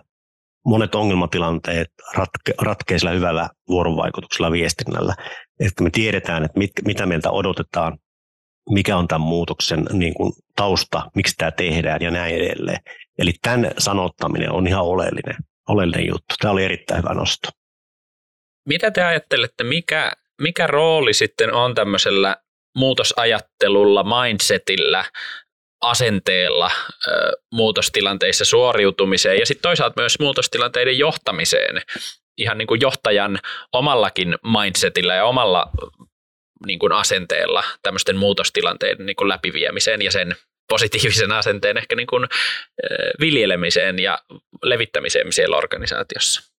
monet 0.66 0.94
ongelmatilanteet 0.94 1.92
ratke, 2.14 2.54
ratkee 2.62 2.98
sillä 2.98 3.12
hyvällä 3.12 3.48
vuorovaikutuksella 3.68 4.52
viestinnällä. 4.52 5.14
Että 5.60 5.82
me 5.84 5.90
tiedetään, 5.90 6.44
että 6.44 6.58
mit, 6.58 6.70
mitä 6.84 7.06
meiltä 7.06 7.30
odotetaan, 7.30 7.98
mikä 8.70 8.96
on 8.96 9.08
tämän 9.08 9.28
muutoksen 9.28 9.84
niin 9.92 10.14
kuin 10.14 10.32
tausta, 10.56 11.10
miksi 11.14 11.34
tämä 11.36 11.50
tehdään 11.50 12.02
ja 12.02 12.10
näin 12.10 12.34
edelleen. 12.34 12.78
Eli 13.18 13.32
tämän 13.42 13.70
sanottaminen 13.78 14.52
on 14.52 14.66
ihan 14.66 14.84
oleellinen, 14.84 15.36
oleellinen 15.68 16.06
juttu. 16.06 16.34
Tämä 16.40 16.52
oli 16.52 16.64
erittäin 16.64 17.02
hyvä 17.02 17.14
nosto. 17.14 17.48
Mitä 18.68 18.90
te 18.90 19.02
ajattelette, 19.02 19.64
mikä, 19.64 20.12
mikä 20.40 20.66
rooli 20.66 21.14
sitten 21.14 21.54
on 21.54 21.74
tämmöisellä 21.74 22.36
muutosajattelulla, 22.76 24.04
mindsetillä, 24.04 25.04
asenteella 25.80 26.70
muutostilanteissa 27.52 28.44
suoriutumiseen 28.44 29.38
ja 29.38 29.46
sitten 29.46 29.62
toisaalta 29.62 30.00
myös 30.00 30.18
muutostilanteiden 30.18 30.98
johtamiseen 30.98 31.82
ihan 32.38 32.58
niin 32.58 32.66
kuin 32.66 32.80
johtajan 32.80 33.38
omallakin 33.72 34.34
mindsetillä 34.62 35.14
ja 35.14 35.24
omalla 35.24 35.70
niin 36.66 36.78
kuin 36.78 36.92
asenteella 36.92 37.64
tämmöisten 37.82 38.16
muutostilanteiden 38.16 39.06
niin 39.06 39.16
kuin 39.16 39.28
läpiviemiseen 39.28 40.02
ja 40.02 40.10
sen 40.10 40.36
positiivisen 40.68 41.32
asenteen 41.32 41.76
ehkä 41.76 41.96
niin 41.96 42.06
kuin, 42.06 42.26
viljelemiseen 43.20 43.98
ja 43.98 44.18
levittämiseen 44.62 45.32
siellä 45.32 45.56
organisaatiossa. 45.56 46.52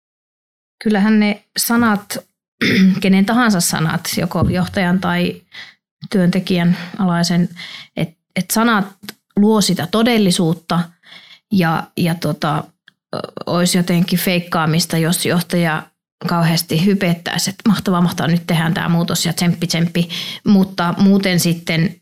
Kyllähän 0.85 1.21
ne 1.21 1.45
sanat, 1.59 2.19
kenen 3.03 3.27
tahansa 3.27 3.61
sanat, 3.61 4.01
joko 4.17 4.45
johtajan 4.51 5.01
tai 5.01 5.43
työntekijän 6.11 6.77
alaisen, 6.99 7.49
että 7.97 8.17
et 8.37 8.51
sanat 8.51 8.87
luo 9.37 9.61
sitä 9.61 9.87
todellisuutta 9.91 10.81
ja, 11.53 11.83
ja 11.97 12.15
tota, 12.15 12.65
olisi 13.47 13.79
jotenkin 13.79 14.19
feikkaamista, 14.19 14.99
jos 14.99 15.27
johtaja 15.27 15.83
kauheasti 16.27 16.85
hypettäisi, 16.85 17.51
että 17.51 17.69
mahtavaa, 17.69 18.01
mahtavaa, 18.01 18.31
nyt 18.31 18.47
tehdään 18.47 18.75
tämä 18.75 18.89
muutos 18.89 19.27
ja 19.27 19.33
tsemppi, 19.33 19.67
tsemppi, 19.67 20.09
mutta 20.47 20.95
muuten 20.99 21.41
sitten 21.41 21.95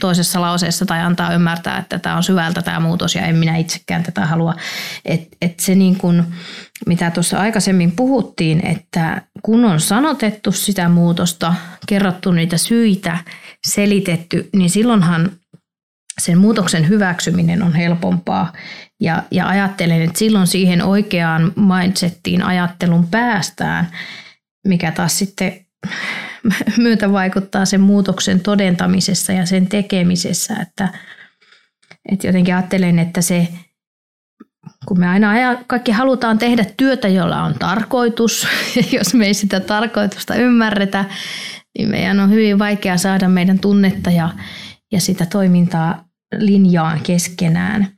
toisessa 0.00 0.40
lauseessa 0.40 0.86
tai 0.86 1.00
antaa 1.00 1.34
ymmärtää, 1.34 1.78
että 1.78 1.98
tämä 1.98 2.16
on 2.16 2.22
syvältä 2.22 2.62
tämä 2.62 2.80
muutos 2.80 3.14
ja 3.14 3.26
en 3.26 3.36
minä 3.36 3.56
itsekään 3.56 4.02
tätä 4.02 4.26
halua. 4.26 4.54
Että 5.04 5.36
et 5.42 5.60
se 5.60 5.74
niin 5.74 5.96
kuin, 5.96 6.24
mitä 6.86 7.10
tuossa 7.10 7.38
aikaisemmin 7.38 7.92
puhuttiin, 7.92 8.66
että 8.66 9.22
kun 9.42 9.64
on 9.64 9.80
sanotettu 9.80 10.52
sitä 10.52 10.88
muutosta, 10.88 11.54
kerrottu 11.86 12.32
niitä 12.32 12.56
syitä, 12.56 13.18
selitetty, 13.66 14.48
niin 14.56 14.70
silloinhan 14.70 15.30
sen 16.20 16.38
muutoksen 16.38 16.88
hyväksyminen 16.88 17.62
on 17.62 17.74
helpompaa. 17.74 18.52
Ja, 19.00 19.22
ja 19.30 19.48
ajattelen, 19.48 20.02
että 20.02 20.18
silloin 20.18 20.46
siihen 20.46 20.82
oikeaan 20.82 21.52
mindsettiin 21.56 22.42
ajattelun 22.42 23.08
päästään, 23.08 23.88
mikä 24.68 24.90
taas 24.90 25.18
sitten 25.18 25.66
myötä 26.76 27.12
vaikuttaa 27.12 27.64
sen 27.64 27.80
muutoksen 27.80 28.40
todentamisessa 28.40 29.32
ja 29.32 29.46
sen 29.46 29.66
tekemisessä. 29.66 30.56
Että, 30.62 30.88
että 32.12 32.26
jotenkin 32.26 32.54
ajattelen, 32.54 32.98
että 32.98 33.20
se, 33.20 33.48
kun 34.86 35.00
me 35.00 35.08
aina 35.08 35.32
kaikki 35.66 35.92
halutaan 35.92 36.38
tehdä 36.38 36.64
työtä, 36.76 37.08
jolla 37.08 37.42
on 37.42 37.54
tarkoitus, 37.58 38.46
ja 38.76 38.82
jos 38.98 39.14
me 39.14 39.26
ei 39.26 39.34
sitä 39.34 39.60
tarkoitusta 39.60 40.34
ymmärretä, 40.34 41.04
niin 41.78 41.90
meidän 41.90 42.20
on 42.20 42.30
hyvin 42.30 42.58
vaikea 42.58 42.96
saada 42.96 43.28
meidän 43.28 43.58
tunnetta 43.58 44.10
ja, 44.10 44.30
ja 44.92 45.00
sitä 45.00 45.26
toimintaa 45.26 46.04
linjaan 46.38 47.00
keskenään. 47.02 47.88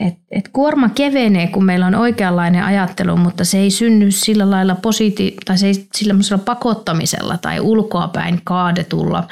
Et, 0.00 0.14
et 0.30 0.48
kuorma 0.48 0.88
kevenee, 0.88 1.46
kun 1.46 1.64
meillä 1.64 1.86
on 1.86 1.94
oikeanlainen 1.94 2.64
ajattelu, 2.64 3.16
mutta 3.16 3.44
se 3.44 3.58
ei 3.58 3.70
synny 3.70 4.10
sillä 4.10 4.50
lailla 4.50 4.74
positi- 4.74 5.36
tai 5.44 5.58
se 5.58 5.66
ei 5.66 5.88
sillä 5.96 6.38
pakottamisella 6.38 7.38
tai 7.38 7.60
ulkoapäin 7.60 8.40
kaadetulla 8.44 9.28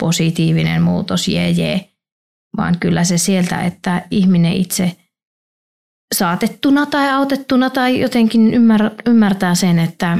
positiivinen 0.00 0.82
muutos, 0.82 1.28
jee, 1.28 1.50
jee, 1.50 1.88
vaan 2.56 2.78
kyllä 2.80 3.04
se 3.04 3.18
sieltä, 3.18 3.60
että 3.60 4.02
ihminen 4.10 4.52
itse 4.52 4.96
saatettuna 6.12 6.86
tai 6.86 7.10
autettuna 7.10 7.70
tai 7.70 8.00
jotenkin 8.00 8.54
ymmär, 8.54 8.90
ymmärtää 9.06 9.54
sen, 9.54 9.78
että, 9.78 10.18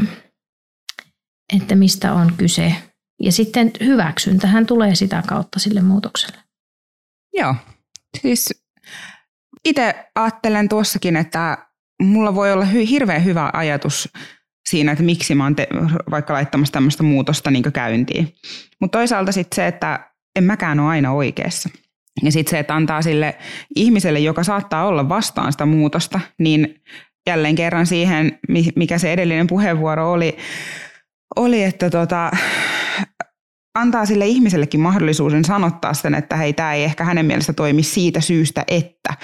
että 1.56 1.74
mistä 1.74 2.12
on 2.12 2.32
kyse. 2.36 2.74
Ja 3.22 3.32
sitten 3.32 3.70
hyväksyntähän 3.80 4.66
tulee 4.66 4.94
sitä 4.94 5.22
kautta 5.26 5.58
sille 5.58 5.80
muutokselle. 5.80 6.38
Joo, 7.34 7.54
siis 8.22 8.64
itse 9.64 10.10
ajattelen 10.14 10.68
tuossakin, 10.68 11.16
että 11.16 11.66
mulla 12.02 12.34
voi 12.34 12.52
olla 12.52 12.64
hy- 12.64 12.88
hirveän 12.88 13.24
hyvä 13.24 13.50
ajatus 13.52 14.08
siinä, 14.68 14.92
että 14.92 15.04
miksi 15.04 15.34
mä 15.34 15.44
oon 15.44 15.56
te- 15.56 15.68
vaikka 16.10 16.34
laittamassa 16.34 16.72
tämmöistä 16.72 17.02
muutosta 17.02 17.50
niin 17.50 17.72
käyntiin. 17.72 18.34
Mutta 18.80 18.98
toisaalta 18.98 19.32
sitten 19.32 19.56
se, 19.56 19.66
että 19.66 20.12
en 20.36 20.44
mäkään 20.44 20.80
ole 20.80 20.88
aina 20.88 21.12
oikeassa. 21.12 21.68
Ja 22.22 22.32
sitten 22.32 22.50
se, 22.50 22.58
että 22.58 22.74
antaa 22.74 23.02
sille 23.02 23.38
ihmiselle, 23.76 24.18
joka 24.18 24.44
saattaa 24.44 24.86
olla 24.86 25.08
vastaan 25.08 25.52
sitä 25.52 25.66
muutosta, 25.66 26.20
niin 26.38 26.82
jälleen 27.26 27.54
kerran 27.54 27.86
siihen, 27.86 28.38
mikä 28.76 28.98
se 28.98 29.12
edellinen 29.12 29.46
puheenvuoro 29.46 30.12
oli, 30.12 30.36
oli 31.36 31.62
että 31.62 31.90
tota, 31.90 32.30
antaa 33.74 34.06
sille 34.06 34.26
ihmisellekin 34.26 34.80
mahdollisuuden 34.80 35.44
sanottaa 35.44 35.94
sen, 35.94 36.14
että 36.14 36.36
hei, 36.36 36.52
tämä 36.52 36.74
ei 36.74 36.84
ehkä 36.84 37.04
hänen 37.04 37.26
mielestä 37.26 37.52
toimi 37.52 37.82
siitä 37.82 38.20
syystä, 38.20 38.64
että. 38.68 39.14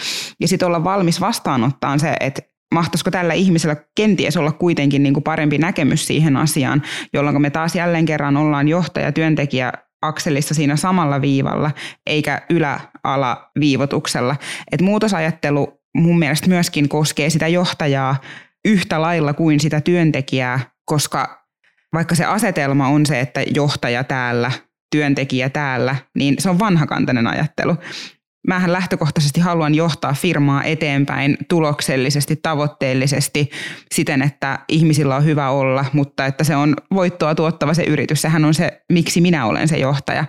Ja 0.41 0.49
sitten 0.49 0.69
olla 0.69 0.85
valmis 0.85 1.21
vastaanottaan 1.21 2.01
se, 2.01 2.17
että 2.21 2.43
mahtaisiko 2.75 3.11
tällä 3.11 3.35
ihmisellä 3.35 3.77
kenties 3.97 4.37
olla 4.37 4.53
kuitenkin 4.53 5.03
niin 5.03 5.15
kuin 5.15 5.25
parempi 5.25 5.59
näkemys 5.59 6.07
siihen 6.07 6.37
asiaan, 6.37 6.83
jolloin 7.13 7.43
me 7.43 7.51
taas 7.51 7.75
jälleen 7.75 8.05
kerran 8.05 8.37
ollaan 8.37 8.69
johtaja-työntekijä 8.69 9.73
akselissa 10.03 10.55
siinä 10.55 10.77
samalla 10.77 11.21
viivalla, 11.21 11.71
eikä 12.07 12.43
ylä-ala 12.51 13.51
viivotuksella. 13.61 14.37
Et 14.73 14.81
muutosajattelu 14.81 15.81
mun 15.97 16.19
mielestä 16.19 16.49
myöskin 16.49 16.89
koskee 16.89 17.31
sitä 17.31 17.49
johtajaa 17.49 18.21
yhtä 18.65 19.03
lailla 19.03 19.33
kuin 19.33 19.61
sitä 19.61 19.81
työntekijää, 19.81 20.61
koska 20.85 21.45
vaikka 21.93 22.15
se 22.15 22.25
asetelma 22.25 22.89
on 22.89 23.07
se, 23.07 23.21
että 23.21 23.43
johtaja 23.55 24.05
täällä, 24.05 24.53
työntekijä 24.91 25.49
täällä, 25.49 25.97
niin 26.15 26.35
se 26.39 26.51
on 26.51 26.59
vanhakantainen 26.59 27.27
ajattelu. 27.27 27.77
Mähän 28.47 28.73
lähtökohtaisesti 28.73 29.41
haluan 29.41 29.75
johtaa 29.75 30.13
firmaa 30.13 30.65
eteenpäin 30.65 31.37
tuloksellisesti, 31.49 32.37
tavoitteellisesti 32.37 33.51
siten, 33.95 34.23
että 34.23 34.59
ihmisillä 34.69 35.17
on 35.17 35.25
hyvä 35.25 35.51
olla, 35.51 35.85
mutta 35.93 36.27
että 36.27 36.45
se 36.45 36.57
on 36.57 36.77
voittoa 36.95 37.35
tuottava 37.35 37.75
se 37.75 37.85
yritys. 37.85 38.23
Sehän 38.23 38.45
on 38.45 38.55
se, 38.55 38.83
miksi 38.93 39.21
minä 39.21 39.47
olen 39.47 39.69
se 39.69 39.79
johtaja. 39.79 40.25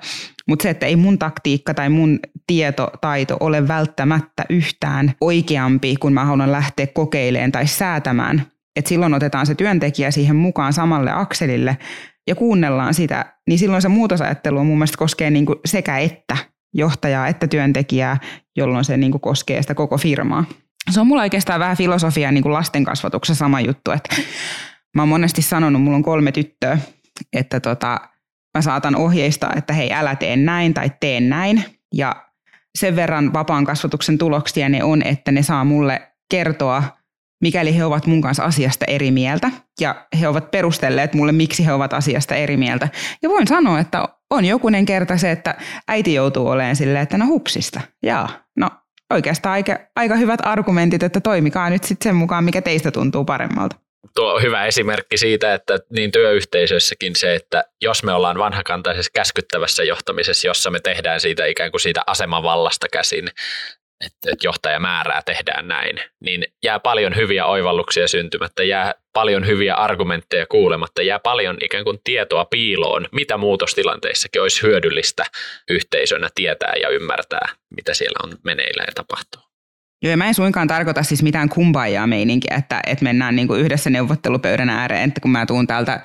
Mutta 0.47 0.63
se, 0.63 0.69
että 0.69 0.85
ei 0.85 0.95
mun 0.95 1.19
taktiikka 1.19 1.73
tai 1.73 1.89
mun 1.89 2.19
tietotaito 2.47 3.37
ole 3.39 3.67
välttämättä 3.67 4.45
yhtään 4.49 5.13
oikeampi, 5.21 5.95
kun 5.95 6.13
mä 6.13 6.25
haluan 6.25 6.51
lähteä 6.51 6.87
kokeilemaan 6.87 7.51
tai 7.51 7.67
säätämään 7.67 8.45
että 8.79 8.89
silloin 8.89 9.13
otetaan 9.13 9.45
se 9.45 9.55
työntekijä 9.55 10.11
siihen 10.11 10.35
mukaan 10.35 10.73
samalle 10.73 11.11
akselille 11.11 11.77
ja 12.27 12.35
kuunnellaan 12.35 12.93
sitä, 12.93 13.33
niin 13.47 13.59
silloin 13.59 13.81
se 13.81 13.87
muutosajattelu 13.87 14.63
mun 14.63 14.77
mielestä 14.77 14.97
koskee 14.97 15.29
niin 15.29 15.45
kuin 15.45 15.59
sekä 15.65 15.97
että 15.97 16.37
johtajaa 16.73 17.27
että 17.27 17.47
työntekijää, 17.47 18.17
jolloin 18.55 18.85
se 18.85 18.97
niin 18.97 19.11
kuin 19.11 19.21
koskee 19.21 19.61
sitä 19.61 19.75
koko 19.75 19.97
firmaa. 19.97 20.45
Se 20.89 20.99
on 20.99 21.07
mulla 21.07 21.21
oikeastaan 21.21 21.59
vähän 21.59 21.77
filosofia 21.77 22.31
niin 22.31 22.43
kuin 22.43 22.53
lasten 22.53 22.83
kasvatuksessa 22.83 23.39
sama 23.39 23.61
juttu, 23.61 23.91
että 23.91 24.15
mä 24.95 25.01
oon 25.01 25.09
monesti 25.09 25.41
sanonut, 25.41 25.81
mulla 25.81 25.97
on 25.97 26.03
kolme 26.03 26.31
tyttöä, 26.31 26.77
että 27.33 27.59
tota, 27.59 27.99
mä 28.57 28.61
saatan 28.61 28.95
ohjeistaa, 28.95 29.53
että 29.55 29.73
hei 29.73 29.93
älä 29.93 30.15
tee 30.15 30.35
näin 30.35 30.73
tai 30.73 30.91
tee 30.99 31.19
näin. 31.21 31.63
Ja 31.93 32.25
sen 32.77 32.95
verran 32.95 33.33
vapaan 33.33 33.65
kasvatuksen 33.65 34.17
tuloksia 34.17 34.69
ne 34.69 34.83
on, 34.83 35.01
että 35.01 35.31
ne 35.31 35.43
saa 35.43 35.63
mulle 35.63 36.01
kertoa 36.31 36.83
mikäli 37.41 37.77
he 37.77 37.85
ovat 37.85 38.05
mun 38.05 38.21
kanssa 38.21 38.43
asiasta 38.43 38.85
eri 38.85 39.11
mieltä. 39.11 39.51
Ja 39.81 40.05
he 40.19 40.27
ovat 40.27 40.51
perustelleet 40.51 41.13
mulle, 41.13 41.31
miksi 41.31 41.65
he 41.65 41.73
ovat 41.73 41.93
asiasta 41.93 42.35
eri 42.35 42.57
mieltä. 42.57 42.89
Ja 43.21 43.29
voin 43.29 43.47
sanoa, 43.47 43.79
että 43.79 44.07
on 44.29 44.45
jokunen 44.45 44.85
kerta 44.85 45.17
se, 45.17 45.31
että 45.31 45.55
äiti 45.87 46.13
joutuu 46.13 46.47
olemaan 46.47 46.75
silleen, 46.75 47.03
että 47.03 47.17
no 47.17 47.25
hupsista. 47.25 47.81
Jaa, 48.03 48.43
no 48.57 48.69
oikeastaan 49.13 49.53
aika, 49.53 49.79
aika 49.95 50.15
hyvät 50.15 50.39
argumentit, 50.43 51.03
että 51.03 51.21
toimikaa 51.21 51.69
nyt 51.69 51.83
sitten 51.83 52.09
sen 52.09 52.15
mukaan, 52.15 52.43
mikä 52.43 52.61
teistä 52.61 52.91
tuntuu 52.91 53.25
paremmalta. 53.25 53.75
Tuo 54.15 54.33
on 54.33 54.41
hyvä 54.41 54.65
esimerkki 54.65 55.17
siitä, 55.17 55.53
että 55.53 55.79
niin 55.95 56.11
työyhteisössäkin 56.11 57.15
se, 57.15 57.35
että 57.35 57.63
jos 57.81 58.03
me 58.03 58.13
ollaan 58.13 58.37
vanhakantaisessa 58.37 59.11
käskyttävässä 59.13 59.83
johtamisessa, 59.83 60.47
jossa 60.47 60.71
me 60.71 60.79
tehdään 60.79 61.19
siitä 61.19 61.45
ikään 61.45 61.71
kuin 61.71 61.81
siitä 61.81 62.01
asemavallasta 62.07 62.87
käsin, 62.91 63.29
että, 64.05 64.31
että 64.31 64.47
johtaja 64.47 64.79
määrää 64.79 65.21
tehdään 65.25 65.67
näin, 65.67 65.99
niin 66.19 66.45
jää 66.63 66.79
paljon 66.79 67.15
hyviä 67.15 67.45
oivalluksia 67.45 68.07
syntymättä, 68.07 68.63
jää 68.63 68.93
paljon 69.13 69.47
hyviä 69.47 69.75
argumentteja 69.75 70.45
kuulematta, 70.45 71.01
jää 71.01 71.19
paljon 71.19 71.57
ikään 71.63 71.83
kuin 71.83 71.99
tietoa 72.03 72.45
piiloon, 72.45 73.07
mitä 73.11 73.37
muutostilanteissakin 73.37 74.41
olisi 74.41 74.63
hyödyllistä 74.63 75.25
yhteisönä 75.69 76.29
tietää 76.35 76.73
ja 76.81 76.89
ymmärtää, 76.89 77.49
mitä 77.75 77.93
siellä 77.93 78.19
on 78.23 78.37
meneillä 78.43 78.83
ja 78.87 78.93
tapahtuu. 78.95 79.48
Joo, 80.03 80.11
ja 80.11 80.17
mä 80.17 80.27
en 80.27 80.33
suinkaan 80.33 80.67
tarkoita 80.67 81.03
siis 81.03 81.23
mitään 81.23 81.49
kumpaajaa 81.49 82.07
meininkiä, 82.07 82.55
että, 82.57 82.79
että 82.87 83.03
mennään 83.03 83.35
niin 83.35 83.47
kuin 83.47 83.61
yhdessä 83.61 83.89
neuvottelupöydän 83.89 84.69
ääreen, 84.69 85.07
että 85.07 85.21
kun 85.21 85.31
mä 85.31 85.45
tuun 85.45 85.67
täältä, 85.67 86.03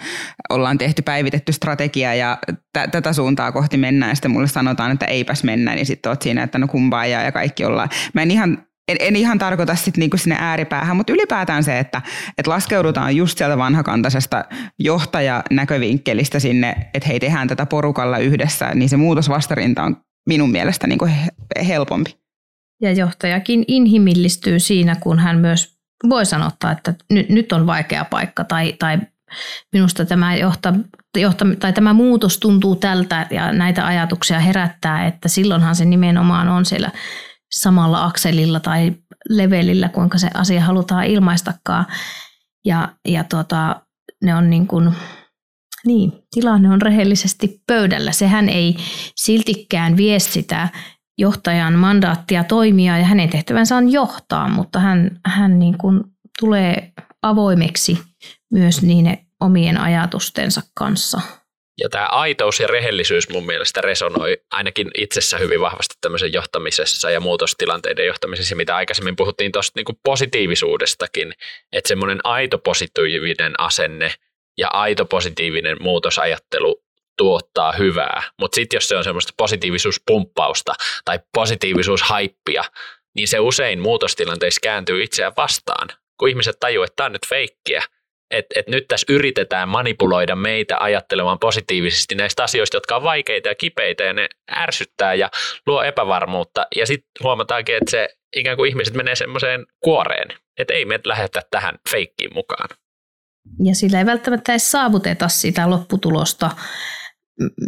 ollaan 0.51 0.79
tehty 0.79 1.03
päivitetty 1.03 1.53
strategia 1.53 2.15
ja 2.15 2.39
t- 2.53 2.91
tätä 2.91 3.13
suuntaa 3.13 3.53
kohti 3.53 3.77
mennään, 3.77 4.11
ja 4.11 4.15
sitten 4.15 4.31
mulle 4.31 4.49
sanotaan, 4.49 4.93
että 4.93 5.07
eipäs 5.07 5.45
mennä, 5.45 5.75
niin 5.75 5.87
sitten 5.87 6.11
oot 6.11 6.23
siinä, 6.23 6.43
että 6.43 6.59
no 6.59 6.67
kumpaajaa 6.69 7.23
ja 7.23 7.33
kaikki 7.33 7.65
ollaan. 7.65 7.89
Mä 8.15 8.23
en 8.23 8.31
ihan 8.31 8.59
en, 8.89 8.97
en 9.01 9.17
ihan 9.17 9.39
tarkoita 9.39 9.75
sitten 9.75 10.01
niinku 10.01 10.17
sinne 10.17 10.37
ääripäähän, 10.41 10.97
mutta 10.97 11.13
ylipäätään 11.13 11.65
se, 11.65 11.79
että, 11.79 12.03
että 12.39 12.51
laskeudutaan 12.51 13.17
just 13.17 13.39
sieltä 13.39 13.59
vanhakantaisesta 13.59 14.45
johtajanäkövinkkelistä 14.79 16.39
sinne, 16.41 16.77
että 16.95 17.09
hei 17.09 17.21
tehdään 17.21 17.49
tätä 17.49 17.67
porukalla 17.67 18.19
yhdessä, 18.19 18.75
niin 18.75 18.89
se 18.89 18.97
muutosvastarinta 18.97 19.83
on 19.83 19.97
minun 20.29 20.51
mielestä 20.51 20.87
niinku 20.87 21.09
helpompi. 21.69 22.24
Ja 22.83 22.93
johtajakin 22.93 23.65
inhimillistyy 23.69 24.59
siinä, 24.59 24.95
kun 24.95 25.19
hän 25.19 25.39
myös 25.39 25.75
voi 26.09 26.27
sanottaa, 26.27 26.73
että 26.73 26.95
nyt, 27.11 27.29
nyt 27.29 27.53
on 27.53 27.67
vaikea 27.67 28.05
paikka 28.05 28.45
tai, 28.45 28.73
tai 28.73 28.99
minusta 29.73 30.05
tämä, 30.05 30.37
johta, 30.37 30.75
johta, 31.17 31.45
tai 31.59 31.73
tämä 31.73 31.93
muutos 31.93 32.39
tuntuu 32.39 32.77
tältä 32.77 33.27
ja 33.31 33.53
näitä 33.53 33.87
ajatuksia 33.87 34.41
herättää, 34.41 35.07
että 35.07 35.29
silloinhan 35.29 35.77
se 35.77 35.85
nimenomaan 35.85 36.49
on 36.49 36.65
siellä 36.65 36.91
samalla 37.51 38.05
akselilla 38.05 38.61
tai 38.61 38.93
levelillä, 39.29 39.89
kuinka 39.89 40.19
se 40.19 40.31
asia 40.35 40.61
halutaan 40.61 41.05
ilmaistakaan. 41.05 41.87
Ja, 42.65 42.89
ja 43.09 43.25
tuota, 43.25 43.81
ne 44.25 44.35
on 44.35 44.51
niin 44.51 44.67
kuin, 44.67 44.93
niin, 45.87 46.13
tilanne 46.35 46.71
on 46.71 46.83
rehellisesti 46.83 47.63
pöydällä. 47.67 48.13
Sehän 48.13 48.49
ei 48.49 48.77
siltikään 49.17 49.97
vie 49.97 50.19
sitä 50.19 50.69
johtajan 51.19 51.75
mandaattia 51.75 52.45
toimia 52.45 52.99
ja 52.99 53.05
hänen 53.05 53.31
tehtävänsä 53.31 53.77
on 53.77 53.93
johtaa, 53.93 54.49
mutta 54.49 54.79
hän, 54.79 55.21
hän 55.27 55.59
niin 55.59 55.79
kuin 55.79 56.01
tulee 56.41 56.93
avoimeksi 57.23 57.99
myös 58.53 58.83
niin 58.83 59.19
omien 59.41 59.81
ajatustensa 59.81 60.63
kanssa. 60.75 61.21
Ja 61.81 61.89
tämä 61.89 62.07
aitous 62.07 62.61
ja 62.61 62.67
rehellisyys 62.67 63.29
mun 63.29 63.47
mielestä 63.47 63.81
resonoi 63.81 64.37
ainakin 64.51 64.91
itsessä 64.99 65.39
hyvin 65.39 65.61
vahvasti 65.61 65.95
tämmöisen 66.01 66.33
johtamisessa 66.33 67.11
ja 67.11 67.21
muutostilanteiden 67.21 68.07
johtamisessa, 68.07 68.57
mitä 68.57 68.77
aikaisemmin 68.77 69.17
puhuttiin 69.17 69.53
tuosta 69.53 69.73
niin 69.81 69.99
positiivisuudestakin, 70.05 71.33
että 71.73 71.89
semmoinen 71.89 72.21
aito 72.25 72.59
positiivinen 72.59 73.53
asenne 73.59 74.15
ja 74.59 74.69
aito 74.69 75.05
positiivinen 75.05 75.77
muutosajattelu 75.81 76.84
tuottaa 77.19 77.73
hyvää, 77.73 78.23
mutta 78.41 78.55
sitten 78.55 78.77
jos 78.77 78.89
se 78.89 78.97
on 78.97 79.05
semmoista 79.05 79.33
positiivisuuspumppausta 79.37 80.73
tai 81.05 81.19
positiivisuushaippia, 81.35 82.65
niin 83.17 83.29
se 83.29 83.39
usein 83.41 83.81
muutostilanteissa 83.81 84.61
kääntyy 84.63 85.03
itseään 85.03 85.33
vastaan, 85.37 85.89
kun 86.19 86.29
ihmiset 86.29 86.57
tajuavat, 86.61 86.89
että 86.89 86.97
tämä 86.97 87.07
on 87.07 87.13
nyt 87.13 87.29
feikkiä, 87.29 87.83
että 88.31 88.61
et 88.61 88.69
nyt 88.69 88.89
tässä 88.89 89.07
yritetään 89.09 89.69
manipuloida 89.69 90.37
meitä 90.37 90.77
ajattelemaan 90.81 91.39
positiivisesti 91.39 92.15
näistä 92.15 92.45
asioista, 92.45 92.77
jotka 92.77 92.97
on 92.97 93.03
vaikeita 93.03 93.49
ja 93.49 93.55
kipeitä 93.55 94.05
ja 94.05 94.13
ne 94.13 94.29
ärsyttää 94.57 95.15
ja 95.15 95.31
luo 95.67 95.83
epävarmuutta. 95.83 96.67
Ja 96.77 96.87
sitten 96.87 97.11
huomataankin, 97.23 97.77
että 97.77 97.91
se 97.91 98.09
ikään 98.37 98.57
kuin 98.57 98.69
ihmiset 98.69 98.95
menee 98.95 99.17
semmoiseen 99.17 99.67
kuoreen, 99.85 100.29
että 100.59 100.75
ei 100.75 100.85
me 100.85 101.01
lähetä 101.05 101.43
tähän 101.51 101.75
feikkiin 101.91 102.35
mukaan. 102.35 102.69
Ja 103.65 103.75
sillä 103.75 103.99
ei 103.99 104.07
välttämättä 104.07 104.53
edes 104.53 104.71
saavuteta 104.71 105.29
sitä 105.29 105.71
lopputulosta, 105.71 106.51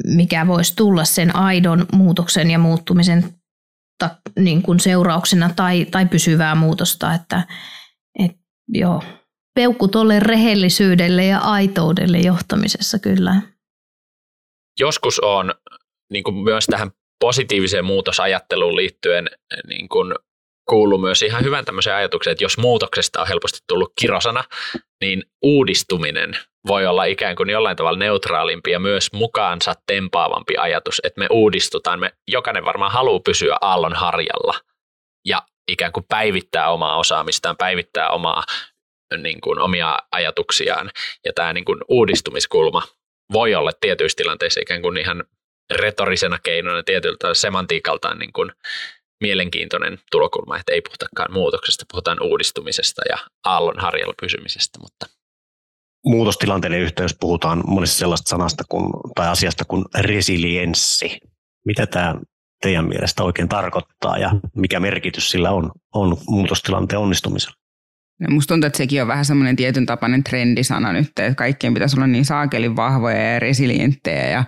mikä 0.05 0.47
voisi 0.47 0.77
tulla 0.77 1.05
sen 1.05 1.37
aidon 1.37 1.87
muutoksen 1.93 2.51
ja 2.51 2.59
muuttumisen 2.59 3.35
niin 4.39 4.63
kuin 4.63 4.81
seurauksena 4.81 5.51
tai, 5.57 5.85
tai 5.85 6.07
pysyvää 6.07 6.55
muutosta, 6.55 7.15
että 7.15 7.47
et, 8.25 8.33
joo, 8.69 9.03
peukku 9.55 9.89
tuolle 9.89 10.21
rehellisyydelle 10.21 11.25
ja 11.25 11.39
aitoudelle 11.39 12.19
johtamisessa 12.19 12.99
kyllä. 12.99 13.43
Joskus 14.81 15.21
on 15.21 15.55
niin 16.13 16.25
kuin 16.25 16.37
myös 16.37 16.67
tähän 16.67 16.91
positiiviseen 17.21 17.85
muutosajatteluun 17.85 18.77
liittyen 18.77 19.31
niin 19.69 19.89
kuin 19.89 20.15
kuuluu 20.69 20.99
myös 20.99 21.23
ihan 21.23 21.45
hyvän 21.45 21.65
tämmöisen 21.65 21.95
ajatuksen, 21.95 22.31
että 22.31 22.45
jos 22.45 22.59
muutoksesta 22.59 23.21
on 23.21 23.29
helposti 23.29 23.59
tullut 23.69 23.93
kirosana, 24.01 24.45
niin 25.01 25.23
uudistuminen 25.43 26.37
voi 26.67 26.87
olla 26.87 27.05
ikään 27.05 27.37
kuin 27.37 27.51
jollain 27.51 27.77
tavalla 27.77 27.99
neutraalimpi 27.99 28.71
ja 28.71 28.79
myös 28.79 29.13
mukaansa 29.13 29.75
tempaavampi 29.87 30.55
ajatus, 30.59 31.01
että 31.05 31.21
me 31.21 31.27
uudistutaan. 31.31 32.01
Me, 32.01 32.13
jokainen 32.29 32.65
varmaan 32.65 32.93
haluaa 32.93 33.21
pysyä 33.21 33.57
aallon 33.61 33.93
harjalla 33.93 34.61
ja 35.27 35.43
ikään 35.69 35.93
kuin 35.93 36.07
päivittää 36.09 36.71
omaa 36.71 36.97
osaamistaan, 36.99 37.57
päivittää 37.57 38.11
omaa, 38.11 38.43
niin 39.17 39.41
kuin, 39.41 39.59
omia 39.59 39.99
ajatuksiaan. 40.13 40.91
Ja 41.25 41.33
tämä 41.33 41.53
niin 41.53 41.65
kuin 41.65 41.81
uudistumiskulma 41.89 42.83
voi 43.33 43.55
olla 43.55 43.73
tietyissä 43.81 44.17
tilanteissa 44.17 44.61
ikään 44.61 44.83
kuin 44.83 44.99
ihan 44.99 45.25
retorisena 45.75 46.39
keinona 46.43 46.83
tietyltä 46.83 47.35
semantiikaltaan 47.35 48.19
niin 48.19 48.33
kuin 48.33 48.53
mielenkiintoinen 49.21 49.99
tulokulma, 50.11 50.57
että 50.57 50.73
ei 50.73 50.81
puhutakaan 50.81 51.33
muutoksesta, 51.33 51.85
puhutaan 51.93 52.23
uudistumisesta 52.23 53.03
ja 53.09 53.19
aallon 53.45 53.79
harjalla 53.79 54.15
pysymisestä, 54.21 54.79
mutta 54.81 55.16
muutostilanteiden 56.05 56.81
yhteydessä 56.81 57.17
puhutaan 57.21 57.63
monesti 57.67 57.99
sellaista 57.99 58.31
sanasta 58.31 58.65
kuin, 58.69 58.93
tai 59.15 59.29
asiasta 59.29 59.65
kuin 59.65 59.85
resilienssi. 59.99 61.19
Mitä 61.67 61.87
tämä 61.87 62.15
teidän 62.63 62.89
mielestä 62.89 63.25
oikein 63.25 63.49
tarkoittaa 63.49 64.19
ja 64.19 64.31
mikä 64.57 64.81
merkitys 64.81 65.31
sillä 65.31 65.51
on, 65.51 65.71
on 65.95 66.17
muutostilanteen 66.29 67.01
onnistumisella? 67.01 67.57
No, 68.21 68.35
musta 68.35 68.55
tuntuu, 68.55 68.67
että 68.67 68.77
sekin 68.77 69.03
on 69.03 69.09
vähän 69.09 69.25
semmoinen 69.25 69.57
tietyn 69.57 69.87
tapainen 69.87 70.25
trendisana 70.25 70.93
nyt, 70.93 71.07
että 71.07 71.35
kaikkien 71.35 71.75
pitäisi 71.75 71.97
olla 71.97 72.07
niin 72.07 72.25
saakelin 72.25 72.77
vahvoja 72.77 73.33
ja 73.33 73.39
resilienttejä 73.39 74.29
ja, 74.29 74.45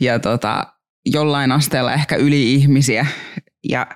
ja 0.00 0.18
tota, 0.18 0.66
jollain 1.06 1.52
asteella 1.52 1.92
ehkä 1.92 2.16
yli-ihmisiä. 2.16 3.06
Ja 3.68 3.86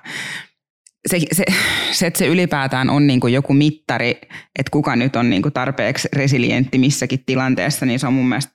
se, 1.07 1.19
se, 1.31 1.45
se, 1.91 2.07
että 2.07 2.17
se 2.17 2.27
ylipäätään 2.27 2.89
on 2.89 3.07
niin 3.07 3.19
kuin 3.19 3.33
joku 3.33 3.53
mittari, 3.53 4.09
että 4.59 4.71
kuka 4.71 4.95
nyt 4.95 5.15
on 5.15 5.29
niin 5.29 5.41
kuin 5.41 5.53
tarpeeksi 5.53 6.07
resilientti 6.13 6.77
missäkin 6.77 7.23
tilanteessa, 7.25 7.85
niin 7.85 7.99
se 7.99 8.07
on 8.07 8.13
mun 8.13 8.29
mielestä 8.29 8.53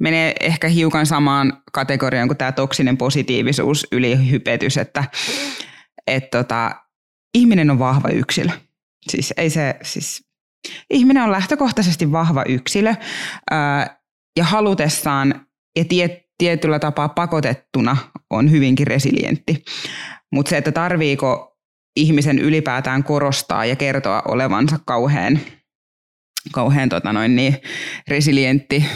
menee 0.00 0.34
ehkä 0.40 0.68
hiukan 0.68 1.06
samaan 1.06 1.62
kategoriaan 1.72 2.28
kuin 2.28 2.38
tämä 2.38 2.52
toksinen 2.52 2.96
positiivisuus, 2.96 3.86
ylihypetys, 3.92 4.76
että 4.76 5.04
et 6.06 6.30
tota, 6.30 6.76
ihminen 7.34 7.70
on 7.70 7.78
vahva 7.78 8.08
yksilö. 8.08 8.50
Siis 9.08 9.34
ei 9.36 9.50
se, 9.50 9.76
siis 9.82 10.24
ihminen 10.90 11.22
on 11.22 11.32
lähtökohtaisesti 11.32 12.12
vahva 12.12 12.44
yksilö 12.48 12.94
ää, 13.50 14.00
ja 14.36 14.44
halutessaan 14.44 15.46
ja 15.76 15.84
tie, 15.84 16.24
tietyllä 16.38 16.78
tapaa 16.78 17.08
pakotettuna 17.08 17.96
on 18.30 18.50
hyvinkin 18.50 18.86
resilientti. 18.86 19.64
Mutta 20.32 20.50
se, 20.50 20.56
että 20.56 20.72
tarviiko 20.72 21.49
ihmisen 22.00 22.38
ylipäätään 22.38 23.04
korostaa 23.04 23.64
ja 23.64 23.76
kertoa 23.76 24.22
olevansa 24.28 24.78
kauhean, 24.84 25.40
kauhean 26.52 26.88
tota 26.88 27.12
noin, 27.12 27.36
niin, 27.36 27.56
resilientti 28.08 28.86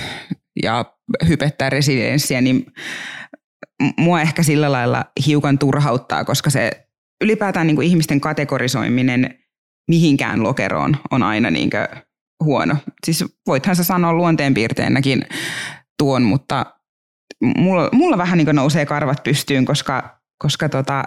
ja 0.62 0.85
hypettää 1.29 1.71
resilienssiä, 1.71 2.40
niin 2.40 2.67
mua 3.97 4.21
ehkä 4.21 4.43
sillä 4.43 4.73
lailla 4.73 5.05
hiukan 5.27 5.59
turhauttaa, 5.59 6.25
koska 6.25 6.51
se 6.51 6.71
ylipäätään 7.25 7.67
niin 7.67 7.77
kuin 7.77 7.88
ihmisten 7.88 8.21
kategorisoiminen 8.21 9.38
mihinkään 9.90 10.43
lokeroon 10.43 10.97
on 11.11 11.23
aina 11.23 11.51
niin 11.51 11.71
kuin 11.71 12.03
huono. 12.45 12.77
Siis 13.07 13.25
voithan 13.47 13.77
sä 13.77 13.85
sanoa 13.85 14.12
luonteenpiirteenäkin 14.12 15.27
tuon, 15.99 16.23
mutta 16.23 16.67
mulla, 17.57 17.88
mulla 17.93 18.19
vähän 18.19 18.38
niin 18.38 18.57
nousee 18.57 18.87
karvat 18.87 19.23
pystyyn, 19.23 19.64
koska, 19.64 20.21
koska 20.38 20.69
tota, 20.69 21.05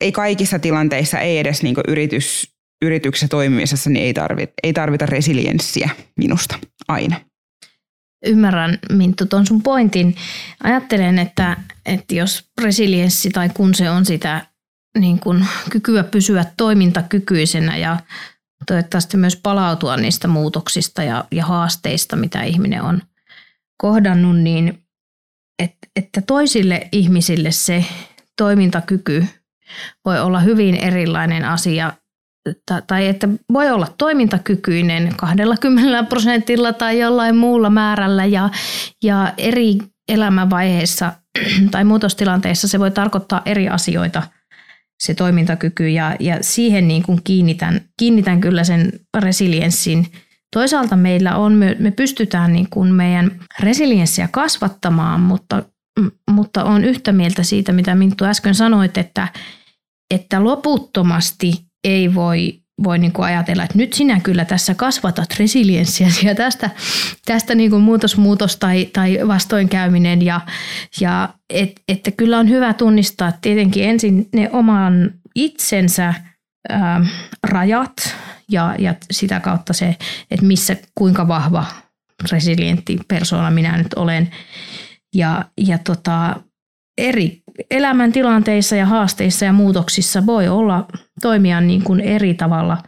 ei 0.00 0.12
kaikissa 0.12 0.58
tilanteissa, 0.58 1.18
ei 1.18 1.38
edes 1.38 1.62
niin 1.62 1.76
yritys, 1.88 2.52
yrityksessä 2.84 3.28
toimimisessa, 3.28 3.90
niin 3.90 4.04
ei 4.04 4.14
tarvita, 4.14 4.52
ei 4.62 4.72
tarvita 4.72 5.06
resilienssiä 5.06 5.90
minusta 6.16 6.58
aina. 6.88 7.20
Ymmärrän 8.26 8.78
Minttu 8.92 9.26
tuon 9.26 9.46
sun 9.46 9.62
pointin. 9.62 10.16
Ajattelen, 10.62 11.18
että, 11.18 11.56
että 11.86 12.14
jos 12.14 12.44
resilienssi 12.62 13.30
tai 13.30 13.48
kun 13.54 13.74
se 13.74 13.90
on 13.90 14.04
sitä 14.04 14.46
niin 14.98 15.20
kuin 15.20 15.46
kykyä 15.70 16.04
pysyä 16.04 16.44
toimintakykyisenä 16.56 17.76
ja 17.76 18.00
toivottavasti 18.66 19.16
myös 19.16 19.36
palautua 19.36 19.96
niistä 19.96 20.28
muutoksista 20.28 21.02
ja, 21.02 21.24
ja 21.30 21.46
haasteista, 21.46 22.16
mitä 22.16 22.42
ihminen 22.42 22.82
on 22.82 23.02
kohdannut, 23.76 24.36
niin 24.36 24.82
että, 25.62 25.88
että 25.96 26.20
toisille 26.20 26.88
ihmisille 26.92 27.50
se 27.50 27.84
toimintakyky 28.36 29.26
voi 30.04 30.20
olla 30.20 30.40
hyvin 30.40 30.74
erilainen 30.74 31.44
asia 31.44 31.92
tai 32.86 33.06
että 33.06 33.28
voi 33.52 33.70
olla 33.70 33.94
toimintakykyinen 33.98 35.12
20 35.16 36.02
prosentilla 36.02 36.72
tai 36.72 36.98
jollain 36.98 37.36
muulla 37.36 37.70
määrällä 37.70 38.24
ja, 38.24 38.50
ja 39.04 39.32
eri 39.38 39.78
elämänvaiheissa 40.08 41.12
tai 41.70 41.84
muutostilanteissa 41.84 42.68
se 42.68 42.78
voi 42.78 42.90
tarkoittaa 42.90 43.42
eri 43.44 43.68
asioita 43.68 44.22
se 45.00 45.14
toimintakyky 45.14 45.88
ja, 45.88 46.16
ja 46.20 46.38
siihen 46.40 46.88
niin 46.88 47.02
kuin 47.02 47.20
kiinnitän, 47.24 47.80
kiinnitän 47.98 48.40
kyllä 48.40 48.64
sen 48.64 48.92
resilienssin. 49.16 50.06
Toisaalta 50.54 50.96
meillä 50.96 51.36
on, 51.36 51.52
me, 51.52 51.76
me 51.78 51.90
pystytään 51.90 52.52
niin 52.52 52.66
kuin 52.70 52.94
meidän 52.94 53.30
resilienssiä 53.60 54.28
kasvattamaan, 54.32 55.20
mutta 55.20 55.62
mutta 56.30 56.64
on 56.64 56.84
yhtä 56.84 57.12
mieltä 57.12 57.42
siitä, 57.42 57.72
mitä 57.72 57.94
Minttu 57.94 58.24
äsken 58.24 58.54
sanoit, 58.54 58.98
että, 58.98 59.28
että 60.14 60.44
loputtomasti 60.44 61.52
ei 61.84 62.14
voi, 62.14 62.60
voi 62.84 62.98
niin 62.98 63.12
kuin 63.12 63.26
ajatella, 63.26 63.64
että 63.64 63.78
nyt 63.78 63.92
sinä 63.92 64.20
kyllä 64.20 64.44
tässä 64.44 64.74
kasvatat 64.74 65.34
resilienssiä 65.38 66.08
ja 66.22 66.34
tästä, 66.34 66.70
tästä 67.24 67.54
niin 67.54 67.70
kuin 67.70 67.82
muutos, 67.82 68.16
muutos 68.16 68.56
tai, 68.56 68.86
tai 68.92 69.18
vastoinkäyminen 69.28 70.22
ja, 70.22 70.40
ja 71.00 71.28
et, 71.50 71.80
että 71.88 72.10
kyllä 72.10 72.38
on 72.38 72.48
hyvä 72.48 72.74
tunnistaa 72.74 73.32
tietenkin 73.40 73.84
ensin 73.84 74.28
ne 74.34 74.50
oman 74.52 75.10
itsensä 75.34 76.14
ää, 76.68 77.06
rajat 77.42 78.16
ja, 78.50 78.74
ja 78.78 78.94
sitä 79.10 79.40
kautta 79.40 79.72
se, 79.72 79.96
että 80.30 80.46
missä 80.46 80.76
kuinka 80.94 81.28
vahva 81.28 81.64
resilientti 82.32 82.98
persoona 83.08 83.50
minä 83.50 83.76
nyt 83.76 83.94
olen 83.94 84.30
ja, 85.16 85.44
ja 85.66 85.78
tota, 85.78 86.36
eri 86.98 87.42
elämäntilanteissa 87.70 88.76
ja 88.76 88.86
haasteissa 88.86 89.44
ja 89.44 89.52
muutoksissa 89.52 90.26
voi 90.26 90.48
olla 90.48 90.86
toimia 91.22 91.60
niin 91.60 91.82
kuin 91.82 92.00
eri 92.00 92.34
tavalla 92.34 92.82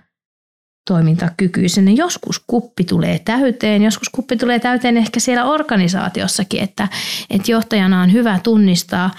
toimintakykyisenä. 0.88 1.91
Joskus 1.91 2.45
kuppi 2.47 2.85
tulee 2.85 3.19
täyteen, 3.19 3.83
joskus 3.83 4.09
kuppi 4.09 4.37
tulee 4.37 4.59
täyteen 4.59 4.97
ehkä 4.97 5.21
siellä 5.21 5.45
organisaatiossakin, 5.45 6.62
että, 6.62 6.88
että 7.31 7.51
johtajana 7.53 8.03
on 8.03 8.12
hyvä 8.12 8.41
tunnistaa, 8.43 9.11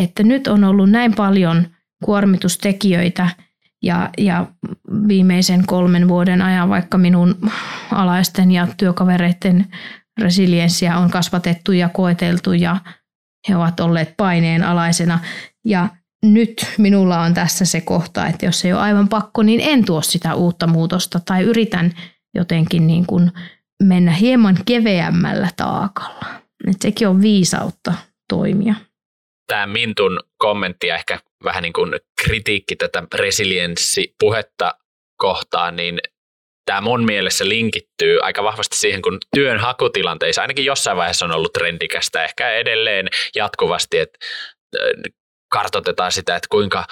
että 0.00 0.22
nyt 0.22 0.46
on 0.46 0.64
ollut 0.64 0.90
näin 0.90 1.14
paljon 1.14 1.66
kuormitustekijöitä 2.04 3.28
ja, 3.82 4.10
ja 4.18 4.46
viimeisen 5.08 5.66
kolmen 5.66 6.08
vuoden 6.08 6.42
ajan 6.42 6.68
vaikka 6.68 6.98
minun 6.98 7.36
alaisten 7.92 8.50
ja 8.50 8.68
työkavereiden 8.76 9.66
resilienssiä 10.20 10.98
on 10.98 11.10
kasvatettu 11.10 11.72
ja 11.72 11.88
koeteltu 11.88 12.52
ja 12.52 12.76
he 13.48 13.56
ovat 13.56 13.80
olleet 13.80 14.14
paineen 14.16 14.62
alaisena. 14.62 15.18
Ja 15.64 15.88
nyt 16.22 16.66
minulla 16.78 17.20
on 17.20 17.34
tässä 17.34 17.64
se 17.64 17.80
kohta, 17.80 18.26
että 18.26 18.46
jos 18.46 18.64
ei 18.64 18.72
ole 18.72 18.80
aivan 18.80 19.08
pakko, 19.08 19.42
niin 19.42 19.60
en 19.60 19.84
tuo 19.84 20.02
sitä 20.02 20.34
uutta 20.34 20.66
muutosta 20.66 21.20
tai 21.20 21.42
yritän 21.42 21.92
jotenkin 22.34 22.86
niin 22.86 23.06
kuin 23.06 23.30
mennä 23.82 24.12
hieman 24.12 24.56
keveämmällä 24.66 25.48
taakalla. 25.56 26.26
Et 26.70 26.76
sekin 26.82 27.08
on 27.08 27.22
viisautta 27.22 27.94
toimia. 28.28 28.74
Tämä 29.46 29.66
Mintun 29.66 30.20
kommentti 30.38 30.86
ja 30.86 30.94
ehkä 30.94 31.20
vähän 31.44 31.62
niin 31.62 31.72
kuin 31.72 31.92
kritiikki 32.24 32.76
tätä 32.76 33.02
resilienssipuhetta 33.14 34.74
kohtaan, 35.16 35.76
niin 35.76 35.98
tämä 36.66 36.80
mun 36.80 37.04
mielessä 37.04 37.48
linkittyy 37.48 38.18
aika 38.22 38.42
vahvasti 38.42 38.76
siihen, 38.76 39.02
kun 39.02 39.18
työn 39.34 39.58
hakutilanteissa 39.58 40.42
ainakin 40.42 40.64
jossain 40.64 40.96
vaiheessa 40.96 41.24
on 41.24 41.32
ollut 41.32 41.52
trendikästä, 41.52 42.24
ehkä 42.24 42.50
edelleen 42.50 43.08
jatkuvasti, 43.34 43.98
että 43.98 44.18
kartoitetaan 45.48 46.12
sitä, 46.12 46.36
että 46.36 46.48
kuinka, 46.50 46.86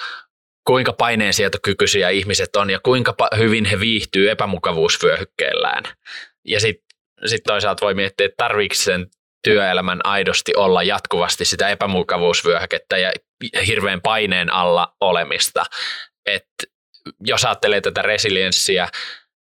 kuinka 0.67 0.93
paineensietokykyisiä 0.93 2.09
ihmiset 2.09 2.55
on 2.55 2.69
ja 2.69 2.79
kuinka 2.79 3.15
hyvin 3.37 3.65
he 3.65 3.79
viihtyy 3.79 4.29
epämukavuusvyöhykkeellään. 4.29 5.83
Ja 6.47 6.59
sitten 6.59 6.85
sit 7.25 7.43
toisaalta 7.43 7.85
voi 7.85 7.93
miettiä, 7.93 8.25
että 8.25 8.37
tarviiko 8.37 8.75
sen 8.75 9.07
työelämän 9.43 9.99
aidosti 10.03 10.51
olla 10.55 10.83
jatkuvasti 10.83 11.45
sitä 11.45 11.69
epämukavuusvyöhykettä 11.69 12.97
ja 12.97 13.11
hirveän 13.67 14.01
paineen 14.01 14.53
alla 14.53 14.95
olemista. 15.01 15.65
Et 16.25 16.47
jos 17.19 17.45
ajattelee 17.45 17.81
tätä 17.81 18.01
resilienssiä 18.01 18.89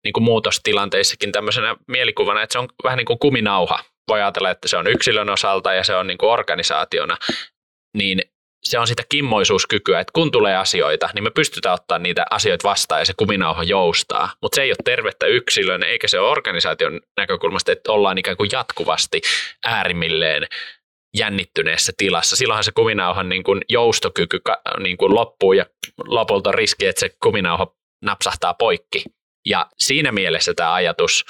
niin 0.05 0.13
kuin 0.13 0.25
muutostilanteissakin 0.25 1.33
tämmöisenä 1.33 1.77
mielikuvana, 1.89 2.43
että 2.43 2.53
se 2.53 2.59
on 2.59 2.69
vähän 2.85 2.97
niin 2.97 3.07
kuin 3.07 3.19
kuminauha. 3.19 3.85
Voi 4.09 4.23
ajatella, 4.23 4.51
että 4.51 4.69
se 4.69 4.77
on 4.77 4.87
yksilön 4.87 5.31
osalta 5.31 5.75
ja 5.75 5.85
se 5.85 5.95
on 5.95 6.07
niin 6.07 6.19
kuin 6.19 6.31
organisaationa, 6.31 7.17
niin 7.97 8.23
se 8.65 8.79
on 8.79 8.87
sitä 8.87 9.03
kimmoisuuskykyä, 9.09 10.01
että 10.01 10.13
kun 10.13 10.31
tulee 10.31 10.57
asioita, 10.57 11.11
niin 11.15 11.25
me 11.25 11.31
pystytään 11.31 11.75
ottaa 11.75 11.99
niitä 11.99 12.25
asioita 12.31 12.69
vastaan 12.69 13.01
ja 13.01 13.05
se 13.05 13.13
kuminauha 13.17 13.63
joustaa. 13.63 14.33
Mutta 14.43 14.57
se 14.57 14.63
ei 14.63 14.71
ole 14.71 14.77
tervettä 14.85 15.27
yksilön 15.27 15.83
eikä 15.83 16.09
se 16.09 16.21
ole 16.21 16.31
organisaation 16.31 17.01
näkökulmasta, 17.17 17.73
että 17.73 17.93
ollaan 17.93 18.19
ikään 18.19 18.37
kuin 18.37 18.51
jatkuvasti 18.53 19.21
äärimmilleen 19.65 20.47
jännittyneessä 21.17 21.93
tilassa. 21.97 22.37
Silloinhan 22.37 22.65
se 22.65 22.73
kuminauhan 22.73 23.29
niin 23.29 23.43
kuin 23.43 23.61
joustokyky 23.69 24.41
niin 24.79 24.97
kuin 24.97 25.15
loppuu 25.15 25.53
ja 25.53 25.67
lopulta 26.07 26.53
riski, 26.53 26.87
että 26.87 27.01
se 27.01 27.11
kuminauha 27.23 27.75
napsahtaa 28.05 28.55
poikki. 28.55 29.05
Ja 29.47 29.67
siinä 29.79 30.13
mielessä 30.13 30.55
tämä 30.55 30.75
ajatus 30.75 31.25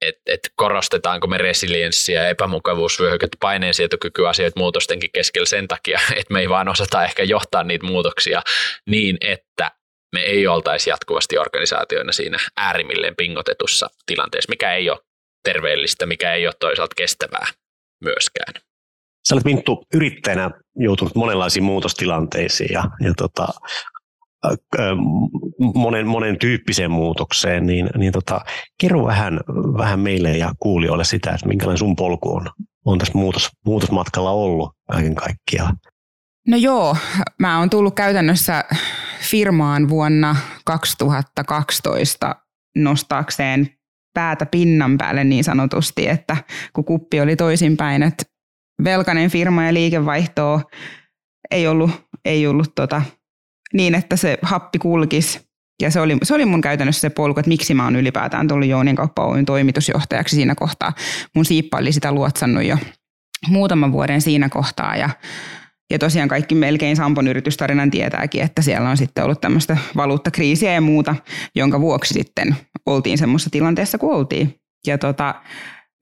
että 0.00 0.22
et 0.26 0.40
korostetaanko 0.56 1.26
me 1.26 1.38
resilienssiä 1.38 2.28
epämukavuusvyöhykettä, 2.28 3.36
paineensietokyky 3.40 4.28
asioita 4.28 4.60
muutostenkin 4.60 5.10
keskellä 5.12 5.46
sen 5.46 5.68
takia, 5.68 6.00
että 6.20 6.32
me 6.32 6.40
ei 6.40 6.48
vaan 6.48 6.68
osata 6.68 7.04
ehkä 7.04 7.22
johtaa 7.22 7.64
niitä 7.64 7.86
muutoksia 7.86 8.42
niin, 8.86 9.16
että 9.20 9.70
me 10.14 10.20
ei 10.20 10.46
oltaisi 10.46 10.90
jatkuvasti 10.90 11.38
organisaatioina 11.38 12.12
siinä 12.12 12.38
äärimmilleen 12.56 13.16
pingotetussa 13.16 13.90
tilanteessa, 14.06 14.50
mikä 14.50 14.74
ei 14.74 14.90
ole 14.90 14.98
terveellistä, 15.44 16.06
mikä 16.06 16.34
ei 16.34 16.46
ole 16.46 16.54
toisaalta 16.60 16.94
kestävää 16.94 17.46
myöskään. 18.04 18.54
Sä 19.28 19.34
olet 19.34 19.44
Minttu 19.44 19.84
yrittäjänä 19.94 20.50
joutunut 20.76 21.14
monenlaisiin 21.14 21.64
muutostilanteisiin 21.64 22.72
ja, 22.72 22.84
ja 23.00 23.12
tota, 23.16 23.46
monen, 25.74 26.06
monen 26.06 26.38
tyyppiseen 26.38 26.90
muutokseen, 26.90 27.66
niin, 27.66 27.90
niin 27.96 28.12
tota, 28.12 28.40
kerro 28.80 29.06
vähän, 29.06 29.40
vähän 29.78 30.00
meille 30.00 30.36
ja 30.36 30.52
kuulijoille 30.58 31.04
sitä, 31.04 31.30
että 31.30 31.48
minkälainen 31.48 31.78
sun 31.78 31.96
polku 31.96 32.36
on, 32.36 32.50
on 32.84 32.98
tässä 32.98 33.18
muutos, 33.18 33.48
muutosmatkalla 33.66 34.30
ollut 34.30 34.72
kaiken 34.90 35.14
kaikkiaan. 35.14 35.76
No 36.48 36.56
joo, 36.56 36.96
mä 37.38 37.58
oon 37.58 37.70
tullut 37.70 37.94
käytännössä 37.94 38.64
firmaan 39.20 39.88
vuonna 39.88 40.36
2012 40.64 42.36
nostaakseen 42.76 43.68
päätä 44.14 44.46
pinnan 44.46 44.98
päälle 44.98 45.24
niin 45.24 45.44
sanotusti, 45.44 46.08
että 46.08 46.36
kun 46.72 46.84
kuppi 46.84 47.20
oli 47.20 47.36
toisinpäin, 47.36 48.02
että 48.02 48.24
velkainen 48.84 49.30
firma 49.30 49.64
ja 49.64 49.74
liikevaihtoa 49.74 50.60
ei 51.50 51.66
ollut, 51.66 51.90
ei 52.24 52.46
ollut 52.46 52.74
tota, 52.74 53.02
niin, 53.72 53.94
että 53.94 54.16
se 54.16 54.38
happi 54.42 54.78
kulkisi. 54.78 55.46
Ja 55.82 55.90
se 55.90 56.00
oli, 56.00 56.16
se 56.22 56.34
oli 56.34 56.44
mun 56.44 56.60
käytännössä 56.60 57.00
se 57.00 57.10
polku, 57.10 57.40
että 57.40 57.48
miksi 57.48 57.74
mä 57.74 57.84
oon 57.84 57.96
ylipäätään 57.96 58.48
tullut 58.48 58.68
Jounin 58.68 58.96
kauppa 58.96 59.26
Oyn 59.26 59.44
toimitusjohtajaksi 59.44 60.36
siinä 60.36 60.54
kohtaa. 60.54 60.92
Mun 61.34 61.44
siippa 61.44 61.78
oli 61.78 61.92
sitä 61.92 62.12
luotsannut 62.12 62.64
jo 62.64 62.78
muutaman 63.48 63.92
vuoden 63.92 64.20
siinä 64.20 64.48
kohtaa 64.48 64.96
ja 64.96 65.10
ja 65.90 65.98
tosiaan 65.98 66.28
kaikki 66.28 66.54
melkein 66.54 66.96
Sampon 66.96 67.28
yritystarinan 67.28 67.90
tietääkin, 67.90 68.42
että 68.42 68.62
siellä 68.62 68.90
on 68.90 68.96
sitten 68.96 69.24
ollut 69.24 69.40
tämmöistä 69.40 69.76
valuuttakriisiä 69.96 70.72
ja 70.72 70.80
muuta, 70.80 71.16
jonka 71.54 71.80
vuoksi 71.80 72.14
sitten 72.14 72.56
oltiin 72.86 73.18
semmoisessa 73.18 73.50
tilanteessa 73.50 73.98
kuin 73.98 74.16
oltiin. 74.16 74.54
Ja 74.86 74.98
tota, 74.98 75.34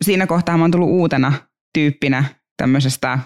siinä 0.04 0.26
kohtaa 0.26 0.56
mä 0.56 0.64
oon 0.64 0.70
tullut 0.70 0.88
uutena 0.88 1.32
tyyppinä 1.74 2.24
tämmöisestä 2.56 3.18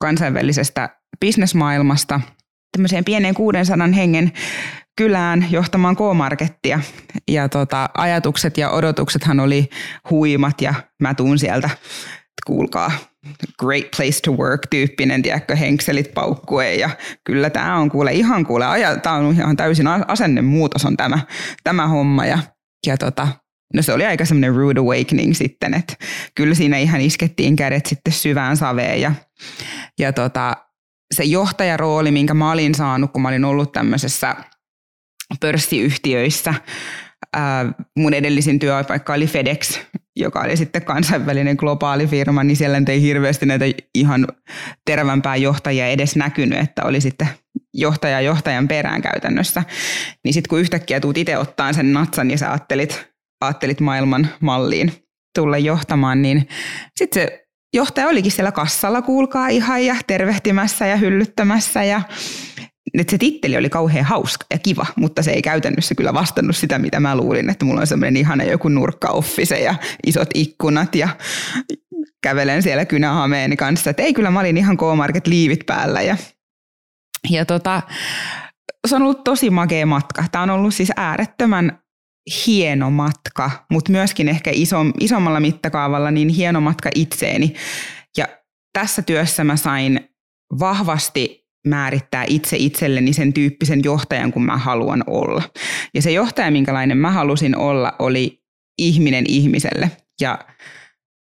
kansainvälisestä 0.00 0.96
bisnesmaailmasta 1.20 2.20
tämmöiseen 2.72 3.04
pieneen 3.04 3.34
600 3.34 3.88
hengen 3.96 4.32
kylään 4.96 5.46
johtamaan 5.50 5.96
K-markettia. 5.96 6.80
Ja 7.28 7.48
tota, 7.48 7.88
ajatukset 7.94 8.58
ja 8.58 8.70
odotuksethan 8.70 9.40
oli 9.40 9.68
huimat 10.10 10.60
ja 10.60 10.74
mä 11.02 11.14
tuun 11.14 11.38
sieltä, 11.38 11.70
kuulkaa, 12.46 12.92
great 13.58 13.90
place 13.96 14.20
to 14.24 14.32
work 14.32 14.60
tyyppinen, 14.70 15.22
tiedätkö, 15.22 15.56
henkselit 15.56 16.14
paukkue 16.14 16.74
ja 16.74 16.90
kyllä 17.24 17.50
tämä 17.50 17.76
on 17.76 17.90
kuule 17.90 18.12
ihan 18.12 18.46
kuule, 18.46 18.64
tämä 19.02 19.16
on 19.16 19.34
ihan 19.34 19.56
täysin 19.56 19.86
asennemuutos 19.86 20.84
on 20.84 20.96
tämä, 20.96 21.18
tämä 21.64 21.88
homma 21.88 22.26
ja, 22.26 22.38
ja 22.86 22.96
tota, 22.96 23.28
No 23.74 23.82
se 23.82 23.92
oli 23.92 24.06
aika 24.06 24.24
semmoinen 24.24 24.54
rude 24.54 24.80
awakening 24.80 25.34
sitten, 25.34 25.74
että 25.74 25.94
kyllä 26.34 26.54
siinä 26.54 26.78
ihan 26.78 27.00
iskettiin 27.00 27.56
kädet 27.56 27.86
sitten 27.86 28.12
syvään 28.12 28.56
saveen 28.56 29.00
ja, 29.00 29.12
ja 29.98 30.12
tota, 30.12 30.56
se 31.12 31.24
johtajarooli, 31.24 32.10
minkä 32.10 32.34
mä 32.34 32.52
olin 32.52 32.74
saanut, 32.74 33.12
kun 33.12 33.22
mä 33.22 33.28
olin 33.28 33.44
ollut 33.44 33.72
tämmöisessä 33.72 34.36
pörssiyhtiöissä, 35.40 36.54
ää, 37.32 37.72
mun 37.98 38.14
edellisin 38.14 38.58
työpaikka 38.58 39.14
oli 39.14 39.26
FedEx, 39.26 39.80
joka 40.16 40.40
oli 40.40 40.56
sitten 40.56 40.84
kansainvälinen 40.84 41.56
globaali 41.58 42.06
firma, 42.06 42.44
niin 42.44 42.56
siellä 42.56 42.82
ei 42.88 43.02
hirveästi 43.02 43.46
näitä 43.46 43.64
ihan 43.94 44.26
terävämpää 44.84 45.36
johtajia 45.36 45.86
edes 45.86 46.16
näkynyt, 46.16 46.58
että 46.58 46.84
oli 46.84 47.00
sitten 47.00 47.28
johtaja 47.74 48.20
johtajan 48.20 48.68
perään 48.68 49.02
käytännössä. 49.02 49.62
Niin 50.24 50.34
sitten 50.34 50.48
kun 50.48 50.60
yhtäkkiä 50.60 51.00
tuut 51.00 51.18
itse 51.18 51.38
ottaan 51.38 51.74
sen 51.74 51.92
natsan 51.92 52.30
ja 52.30 52.38
sä 52.38 52.50
ajattelit, 52.50 53.08
ajattelit 53.40 53.80
maailman 53.80 54.28
malliin 54.40 54.92
tulla 55.34 55.58
johtamaan, 55.58 56.22
niin 56.22 56.48
sitten 56.96 57.22
se 57.22 57.41
johtaja 57.74 58.08
olikin 58.08 58.32
siellä 58.32 58.52
kassalla, 58.52 59.02
kuulkaa 59.02 59.48
ihan 59.48 59.84
ja 59.84 59.96
tervehtimässä 60.06 60.86
ja 60.86 60.96
hyllyttämässä 60.96 61.84
ja 61.84 62.02
nyt 62.94 63.08
se 63.08 63.18
titteli 63.18 63.56
oli 63.56 63.70
kauhean 63.70 64.04
hauska 64.04 64.46
ja 64.50 64.58
kiva, 64.58 64.86
mutta 64.96 65.22
se 65.22 65.30
ei 65.30 65.42
käytännössä 65.42 65.94
kyllä 65.94 66.14
vastannut 66.14 66.56
sitä, 66.56 66.78
mitä 66.78 67.00
mä 67.00 67.16
luulin, 67.16 67.50
että 67.50 67.64
mulla 67.64 67.80
on 67.80 67.86
semmoinen 67.86 68.16
ihana 68.16 68.44
joku 68.44 68.68
nurkkaoffise 68.68 69.60
ja 69.60 69.74
isot 70.06 70.28
ikkunat 70.34 70.94
ja 70.94 71.08
kävelen 72.22 72.62
siellä 72.62 72.84
kynähameeni 72.84 73.56
kanssa. 73.56 73.90
Että 73.90 74.02
ei 74.02 74.14
kyllä, 74.14 74.30
mä 74.30 74.40
olin 74.40 74.56
ihan 74.56 74.76
K-Market 74.76 75.26
liivit 75.26 75.66
päällä 75.66 76.02
ja, 76.02 76.16
ja 77.30 77.44
tota, 77.46 77.82
se 78.86 78.96
on 78.96 79.02
ollut 79.02 79.24
tosi 79.24 79.50
makea 79.50 79.86
matka. 79.86 80.24
Tämä 80.32 80.42
on 80.42 80.50
ollut 80.50 80.74
siis 80.74 80.92
äärettömän 80.96 81.81
hieno 82.46 82.90
matka, 82.90 83.50
mutta 83.70 83.92
myöskin 83.92 84.28
ehkä 84.28 84.50
iso, 84.54 84.76
isommalla 85.00 85.40
mittakaavalla 85.40 86.10
niin 86.10 86.28
hieno 86.28 86.60
matka 86.60 86.90
itseeni. 86.94 87.54
Ja 88.16 88.28
tässä 88.72 89.02
työssä 89.02 89.44
mä 89.44 89.56
sain 89.56 90.00
vahvasti 90.58 91.42
määrittää 91.66 92.24
itse 92.28 92.56
itselleni 92.56 93.12
sen 93.12 93.32
tyyppisen 93.32 93.80
johtajan, 93.84 94.32
kun 94.32 94.44
mä 94.44 94.56
haluan 94.56 95.04
olla. 95.06 95.42
Ja 95.94 96.02
se 96.02 96.12
johtaja, 96.12 96.50
minkälainen 96.50 96.98
mä 96.98 97.10
halusin 97.10 97.56
olla, 97.56 97.92
oli 97.98 98.42
ihminen 98.78 99.24
ihmiselle. 99.28 99.90
Ja 100.20 100.38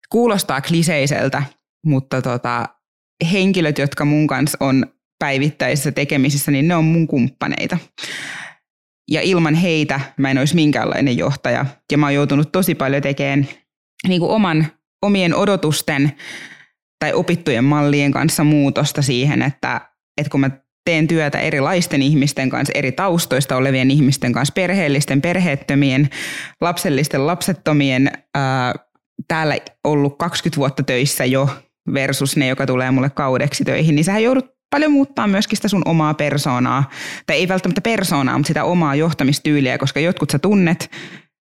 kuulostaa 0.09 0.61
kliseiseltä, 0.61 1.43
mutta 1.85 2.21
tota, 2.21 2.65
henkilöt, 3.31 3.77
jotka 3.77 4.05
mun 4.05 4.27
kanssa 4.27 4.57
on 4.61 4.85
päivittäisissä 5.19 5.91
tekemisissä, 5.91 6.51
niin 6.51 6.67
ne 6.67 6.75
on 6.75 6.85
mun 6.85 7.07
kumppaneita 7.07 7.77
ja 9.11 9.21
ilman 9.21 9.55
heitä 9.55 9.99
mä 10.17 10.31
en 10.31 10.37
olisi 10.37 10.55
minkäänlainen 10.55 11.17
johtaja. 11.17 11.65
Ja 11.91 11.97
mä 11.97 12.05
oon 12.05 12.13
joutunut 12.13 12.51
tosi 12.51 12.75
paljon 12.75 13.01
tekemään 13.01 13.47
niin 14.07 14.19
kuin 14.19 14.31
oman, 14.31 14.67
omien 15.05 15.35
odotusten 15.35 16.11
tai 16.99 17.13
opittujen 17.13 17.63
mallien 17.63 18.11
kanssa 18.11 18.43
muutosta 18.43 19.01
siihen, 19.01 19.41
että, 19.41 19.81
että 20.17 20.29
kun 20.29 20.39
mä 20.39 20.49
teen 20.85 21.07
työtä 21.07 21.39
erilaisten 21.39 22.01
ihmisten 22.01 22.49
kanssa, 22.49 22.71
eri 22.75 22.91
taustoista 22.91 23.55
olevien 23.55 23.91
ihmisten 23.91 24.33
kanssa, 24.33 24.53
perheellisten, 24.53 25.21
perheettömien, 25.21 26.09
lapsellisten, 26.61 27.27
lapsettomien, 27.27 28.11
ää, 28.35 28.73
täällä 29.27 29.57
ollut 29.83 30.17
20 30.17 30.57
vuotta 30.57 30.83
töissä 30.83 31.25
jo 31.25 31.49
versus 31.93 32.37
ne, 32.37 32.47
joka 32.47 32.65
tulee 32.65 32.91
mulle 32.91 33.09
kaudeksi 33.09 33.65
töihin, 33.65 33.95
niin 33.95 34.05
sä 34.05 34.19
joudut 34.19 34.56
paljon 34.69 34.91
muuttaa 34.91 35.27
myöskin 35.27 35.57
sitä 35.57 35.67
sun 35.67 35.81
omaa 35.85 36.13
persoonaa, 36.13 36.89
tai 37.25 37.35
ei 37.35 37.47
välttämättä 37.47 37.81
persoonaa, 37.81 38.37
mutta 38.37 38.47
sitä 38.47 38.63
omaa 38.63 38.95
johtamistyyliä, 38.95 39.77
koska 39.77 39.99
jotkut 39.99 40.29
sä 40.29 40.39
tunnet 40.39 40.91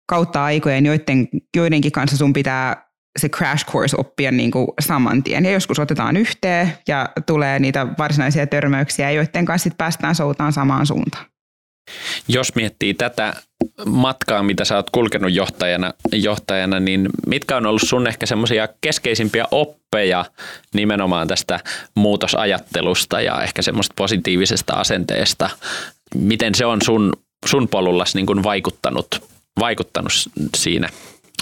kautta 0.10 0.44
aikojen, 0.44 0.86
joiden, 0.86 1.28
joidenkin 1.58 1.92
kanssa 1.92 2.18
sun 2.18 2.34
pitää 2.34 2.94
se 3.20 3.30
crash 3.30 3.66
course 3.66 3.98
oppia 4.00 4.32
niin 4.32 4.52
kuin 4.52 4.68
saman 4.80 5.24
tien. 5.24 5.46
Ja 5.46 5.52
joskus 5.52 5.80
otetaan 5.80 6.18
yhteen 6.18 6.74
ja 6.88 7.10
tulee 7.26 7.60
niitä 7.60 7.88
varsinaisia 7.98 8.48
törmäyksiä, 8.48 9.12
joiden 9.12 9.46
kanssa 9.46 9.64
sit 9.64 9.78
päästään 9.78 10.16
soutaan 10.16 10.54
samaan 10.54 10.86
suuntaan. 10.86 11.26
Jos 12.28 12.56
miettii 12.56 12.94
tätä 12.94 13.34
matkaa, 13.86 14.44
mitä 14.44 14.66
sä 14.66 14.76
oot 14.76 14.90
kulkenut 14.90 15.34
johtajana, 15.34 15.94
johtajana 16.12 16.80
niin 16.80 17.10
mitkä 17.28 17.58
on 17.58 17.66
ollut 17.66 17.82
sun 17.86 18.08
ehkä 18.08 18.26
semmoisia 18.26 18.68
keskeisimpiä 18.82 19.46
oppeja 19.52 20.26
nimenomaan 20.74 21.28
tästä 21.28 21.60
muutosajattelusta 21.96 23.22
ja 23.22 23.44
ehkä 23.44 23.62
semmoista 23.62 23.94
positiivisesta 23.98 24.74
asenteesta? 24.74 25.50
Miten 26.16 26.56
se 26.56 26.66
on 26.66 26.82
sun, 26.82 27.14
sun 27.46 27.68
polullas 27.68 28.16
niin 28.16 28.44
vaikuttanut, 28.44 29.08
vaikuttanut 29.60 30.14
siinä 30.56 30.90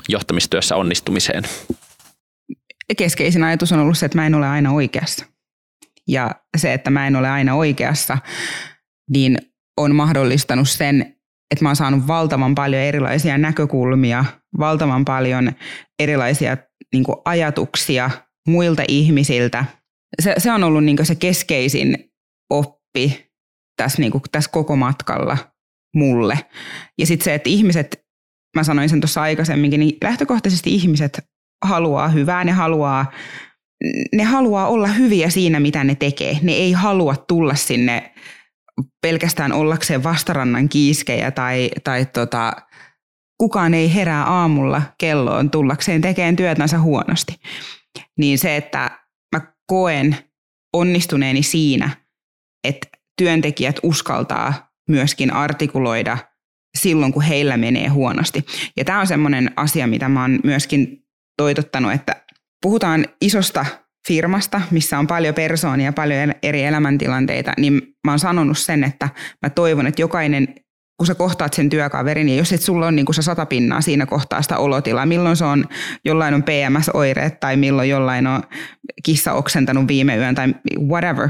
johtamistyössä 0.09 0.75
onnistumiseen? 0.75 1.43
keskeisin 2.97 3.43
ajatus 3.43 3.71
on 3.71 3.79
ollut 3.79 3.97
se, 3.97 4.05
että 4.05 4.17
mä 4.17 4.25
en 4.25 4.35
ole 4.35 4.47
aina 4.47 4.71
oikeassa. 4.71 5.25
Ja 6.07 6.31
se, 6.57 6.73
että 6.73 6.89
mä 6.89 7.07
en 7.07 7.15
ole 7.15 7.29
aina 7.29 7.55
oikeassa, 7.55 8.17
niin 9.09 9.37
on 9.77 9.95
mahdollistanut 9.95 10.69
sen, 10.69 11.15
että 11.51 11.65
mä 11.65 11.69
oon 11.69 11.75
saanut 11.75 12.07
valtavan 12.07 12.55
paljon 12.55 12.81
erilaisia 12.81 13.37
näkökulmia, 13.37 14.25
valtavan 14.59 15.05
paljon 15.05 15.51
erilaisia 15.99 16.57
niin 16.93 17.03
kuin 17.03 17.17
ajatuksia 17.25 18.09
muilta 18.47 18.83
ihmisiltä. 18.87 19.65
Se, 20.21 20.33
se 20.37 20.51
on 20.51 20.63
ollut 20.63 20.83
niin 20.83 20.97
kuin 20.97 21.05
se 21.05 21.15
keskeisin 21.15 22.11
oppi 22.49 23.31
tässä, 23.77 24.01
niin 24.01 24.11
kuin, 24.11 24.21
tässä 24.31 24.51
koko 24.51 24.75
matkalla 24.75 25.37
mulle. 25.95 26.39
Ja 26.97 27.05
sitten 27.05 27.25
se, 27.25 27.33
että 27.33 27.49
ihmiset, 27.49 28.05
mä 28.55 28.63
sanoin 28.63 28.89
sen 28.89 29.01
tuossa 29.01 29.21
aikaisemminkin, 29.21 29.79
niin 29.79 29.97
lähtökohtaisesti 30.03 30.75
ihmiset 30.75 31.19
haluaa 31.65 32.07
hyvää, 32.07 32.43
ne 32.43 32.51
haluaa, 32.51 33.11
ne 34.15 34.23
haluaa 34.23 34.67
olla 34.67 34.87
hyviä 34.87 35.29
siinä, 35.29 35.59
mitä 35.59 35.83
ne 35.83 35.95
tekee. 35.95 36.39
Ne 36.41 36.51
ei 36.51 36.71
halua 36.71 37.15
tulla 37.15 37.55
sinne 37.55 38.13
pelkästään 39.01 39.53
ollakseen 39.53 40.03
vastarannan 40.03 40.69
kiiskejä 40.69 41.31
tai, 41.31 41.71
tai 41.83 42.05
tota, 42.05 42.53
kukaan 43.37 43.73
ei 43.73 43.93
herää 43.93 44.23
aamulla 44.23 44.81
kelloon 44.97 45.49
tullakseen 45.49 46.01
tekemään 46.01 46.35
työtänsä 46.35 46.79
huonosti. 46.79 47.35
Niin 48.17 48.39
se, 48.39 48.55
että 48.55 48.99
mä 49.35 49.41
koen 49.67 50.17
onnistuneeni 50.73 51.43
siinä, 51.43 51.89
että 52.67 52.87
työntekijät 53.17 53.79
uskaltaa 53.83 54.71
myöskin 54.89 55.33
artikuloida 55.33 56.17
silloin, 56.77 57.13
kun 57.13 57.21
heillä 57.21 57.57
menee 57.57 57.87
huonosti. 57.87 58.45
Ja 58.77 58.85
tämä 58.85 58.99
on 58.99 59.07
semmoinen 59.07 59.51
asia, 59.55 59.87
mitä 59.87 60.09
mä 60.09 60.21
oon 60.21 60.39
myöskin 60.43 61.05
toitottanut, 61.37 61.91
että 61.91 62.23
puhutaan 62.61 63.05
isosta 63.21 63.65
firmasta, 64.07 64.61
missä 64.71 64.99
on 64.99 65.07
paljon 65.07 65.35
persoonia, 65.35 65.93
paljon 65.93 66.33
eri 66.43 66.63
elämäntilanteita, 66.63 67.53
niin 67.57 67.81
mä 68.05 68.11
oon 68.11 68.19
sanonut 68.19 68.57
sen, 68.57 68.83
että 68.83 69.09
mä 69.41 69.49
toivon, 69.49 69.87
että 69.87 70.01
jokainen 70.01 70.55
kun 71.01 71.07
sä 71.07 71.15
kohtaat 71.15 71.53
sen 71.53 71.69
työkaverin, 71.69 72.25
niin 72.25 72.37
jos 72.37 72.53
et 72.53 72.61
sulla 72.61 72.87
on 72.87 72.95
niin 72.95 73.05
kuin 73.05 73.15
se 73.15 73.21
sata 73.21 73.45
pinnaa 73.45 73.81
siinä 73.81 74.05
kohtaa 74.05 74.41
sitä 74.41 74.57
olotilaa, 74.57 75.05
milloin 75.05 75.37
se 75.37 75.45
on, 75.45 75.65
jollain 76.05 76.33
on 76.33 76.43
PMS-oireet 76.43 77.39
tai 77.39 77.57
milloin 77.57 77.89
jollain 77.89 78.27
on 78.27 78.43
kissa 79.03 79.33
oksentanut 79.33 79.87
viime 79.87 80.15
yön 80.15 80.35
tai 80.35 80.55
whatever, 80.79 81.29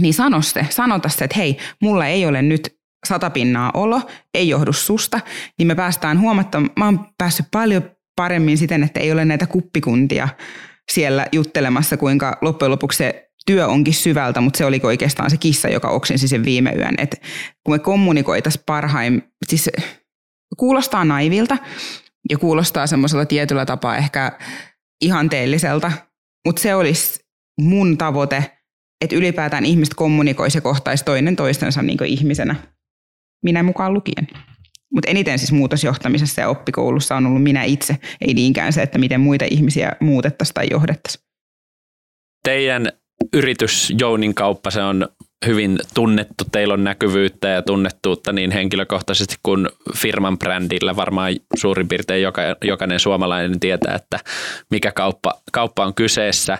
niin 0.00 0.14
sano 0.14 0.42
se, 0.42 0.66
sanota 0.70 1.08
se, 1.08 1.24
että 1.24 1.36
hei, 1.36 1.58
mulla 1.80 2.06
ei 2.06 2.26
ole 2.26 2.42
nyt 2.42 2.76
sata 3.06 3.30
pinnaa 3.30 3.70
olo, 3.74 4.00
ei 4.34 4.48
johdu 4.48 4.72
susta, 4.72 5.20
niin 5.58 5.66
me 5.66 5.74
päästään 5.74 6.20
huomattamaan, 6.20 6.70
mä 6.78 6.84
oon 6.84 7.06
päässyt 7.18 7.46
paljon 7.50 7.82
paremmin 8.16 8.58
siten, 8.58 8.82
että 8.82 9.00
ei 9.00 9.12
ole 9.12 9.24
näitä 9.24 9.46
kuppikuntia 9.46 10.28
siellä 10.92 11.26
juttelemassa, 11.32 11.96
kuinka 11.96 12.38
loppujen 12.40 12.70
lopuksi 12.70 12.98
se 12.98 13.30
työ 13.46 13.66
onkin 13.66 13.94
syvältä, 13.94 14.40
mutta 14.40 14.58
se 14.58 14.64
oli 14.64 14.80
oikeastaan 14.82 15.30
se 15.30 15.36
kissa, 15.36 15.68
joka 15.68 15.88
oksensi 15.88 16.28
sen 16.28 16.44
viime 16.44 16.70
yön. 16.70 16.94
Et 16.98 17.22
kun 17.64 17.74
me 17.74 17.78
kommunikoitaisiin 17.78 18.64
parhain, 18.66 19.22
siis 19.48 19.70
kuulostaa 20.56 21.04
naivilta 21.04 21.56
ja 22.30 22.38
kuulostaa 22.38 22.86
semmoisella 22.86 23.26
tietyllä 23.26 23.66
tapaa 23.66 23.96
ehkä 23.96 24.38
ihanteelliselta, 25.00 25.92
mutta 26.46 26.62
se 26.62 26.74
olisi 26.74 27.20
mun 27.60 27.98
tavoite, 27.98 28.52
että 29.00 29.16
ylipäätään 29.16 29.64
ihmiset 29.64 29.94
kommunikoisi 29.94 30.58
ja 30.58 30.62
kohtaisi 30.62 31.04
toinen 31.04 31.36
toistensa 31.36 31.82
niin 31.82 32.04
ihmisenä, 32.04 32.54
minä 33.44 33.62
mukaan 33.62 33.94
lukien. 33.94 34.28
Mutta 34.92 35.10
eniten 35.10 35.38
siis 35.38 35.52
muutosjohtamisessa 35.52 36.40
ja 36.40 36.48
oppikoulussa 36.48 37.16
on 37.16 37.26
ollut 37.26 37.42
minä 37.42 37.64
itse, 37.64 37.96
ei 38.20 38.34
niinkään 38.34 38.72
se, 38.72 38.82
että 38.82 38.98
miten 38.98 39.20
muita 39.20 39.44
ihmisiä 39.50 39.92
muutettaisiin 40.00 40.54
tai 40.54 40.66
johdettaisiin. 40.70 41.24
Teidän 42.44 42.92
yritys 43.32 43.92
Jounin 43.98 44.34
kauppa, 44.34 44.70
se 44.70 44.82
on 44.82 45.08
hyvin 45.46 45.78
tunnettu, 45.94 46.44
teillä 46.52 46.74
on 46.74 46.84
näkyvyyttä 46.84 47.48
ja 47.48 47.62
tunnettuutta 47.62 48.32
niin 48.32 48.50
henkilökohtaisesti 48.50 49.36
kuin 49.42 49.68
firman 49.96 50.38
brändillä. 50.38 50.96
Varmaan 50.96 51.32
suurin 51.56 51.88
piirtein 51.88 52.22
joka, 52.22 52.42
jokainen 52.64 53.00
suomalainen 53.00 53.60
tietää, 53.60 53.94
että 53.94 54.18
mikä 54.70 54.92
kauppa, 54.92 55.40
kauppa 55.52 55.86
on 55.86 55.94
kyseessä. 55.94 56.58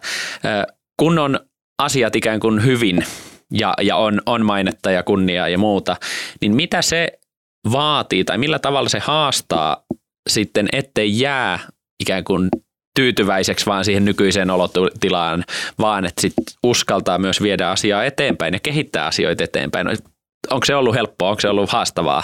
Kun 0.97 1.18
on 1.18 1.40
asiat 1.83 2.16
ikään 2.16 2.40
kuin 2.40 2.64
hyvin 2.64 3.05
ja, 3.53 3.75
ja 3.83 3.97
on, 3.97 4.23
on 4.27 4.47
mainetta 4.47 4.90
ja 4.90 5.03
kunniaa 5.03 5.49
ja 5.49 5.59
muuta, 5.59 5.97
niin 6.40 6.57
mitä 6.57 6.83
se 6.83 7.18
vaatii 7.72 8.25
tai 8.25 8.38
millä 8.38 8.59
tavalla 8.59 8.88
se 8.88 8.98
haastaa 8.98 9.85
sitten, 10.31 10.68
ettei 10.72 11.20
jää 11.20 11.59
ikään 12.01 12.25
kuin 12.25 12.48
tyytyväiseksi 12.94 13.66
vaan 13.66 13.85
siihen 13.85 14.05
nykyiseen 14.05 14.51
olotilaan, 14.51 15.44
vaan 15.79 16.05
että 16.05 16.20
sit 16.20 16.35
uskaltaa 16.62 17.18
myös 17.18 17.42
viedä 17.42 17.70
asiaa 17.70 18.05
eteenpäin 18.05 18.55
ja 18.55 18.61
kehittää 18.61 19.07
asioita 19.07 19.44
eteenpäin. 19.44 19.87
Onko 20.51 20.64
se 20.64 20.75
ollut 20.75 20.94
helppoa, 20.94 21.31
onko 21.31 21.40
se 21.40 21.48
ollut 21.48 21.70
haastavaa? 21.70 22.22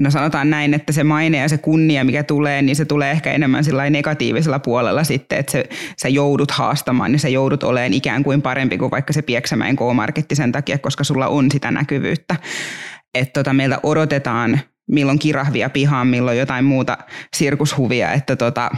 No 0.00 0.10
sanotaan 0.10 0.50
näin, 0.50 0.74
että 0.74 0.92
se 0.92 1.04
maine 1.04 1.38
ja 1.38 1.48
se 1.48 1.58
kunnia, 1.58 2.04
mikä 2.04 2.22
tulee, 2.22 2.62
niin 2.62 2.76
se 2.76 2.84
tulee 2.84 3.10
ehkä 3.10 3.32
enemmän 3.32 3.64
sillä 3.64 3.90
negatiivisella 3.90 4.58
puolella 4.58 5.04
sitten, 5.04 5.38
että 5.38 5.52
se, 5.52 5.68
sä 5.96 6.08
joudut 6.08 6.50
haastamaan 6.50 7.12
ja 7.12 7.18
sä 7.18 7.28
joudut 7.28 7.62
olemaan 7.62 7.94
ikään 7.94 8.24
kuin 8.24 8.42
parempi 8.42 8.78
kuin 8.78 8.90
vaikka 8.90 9.12
se 9.12 9.22
Pieksämäen 9.22 9.76
K-marketti 9.76 10.34
sen 10.34 10.52
takia, 10.52 10.78
koska 10.78 11.04
sulla 11.04 11.28
on 11.28 11.50
sitä 11.50 11.70
näkyvyyttä. 11.70 12.36
Että 13.14 13.40
tota, 13.40 13.52
meiltä 13.52 13.80
odotetaan 13.82 14.60
milloin 14.90 15.18
kirahvia 15.18 15.70
pihaan, 15.70 16.06
milloin 16.06 16.38
jotain 16.38 16.64
muuta 16.64 16.98
sirkushuvia, 17.36 18.12
että 18.12 18.36
tota, 18.36 18.70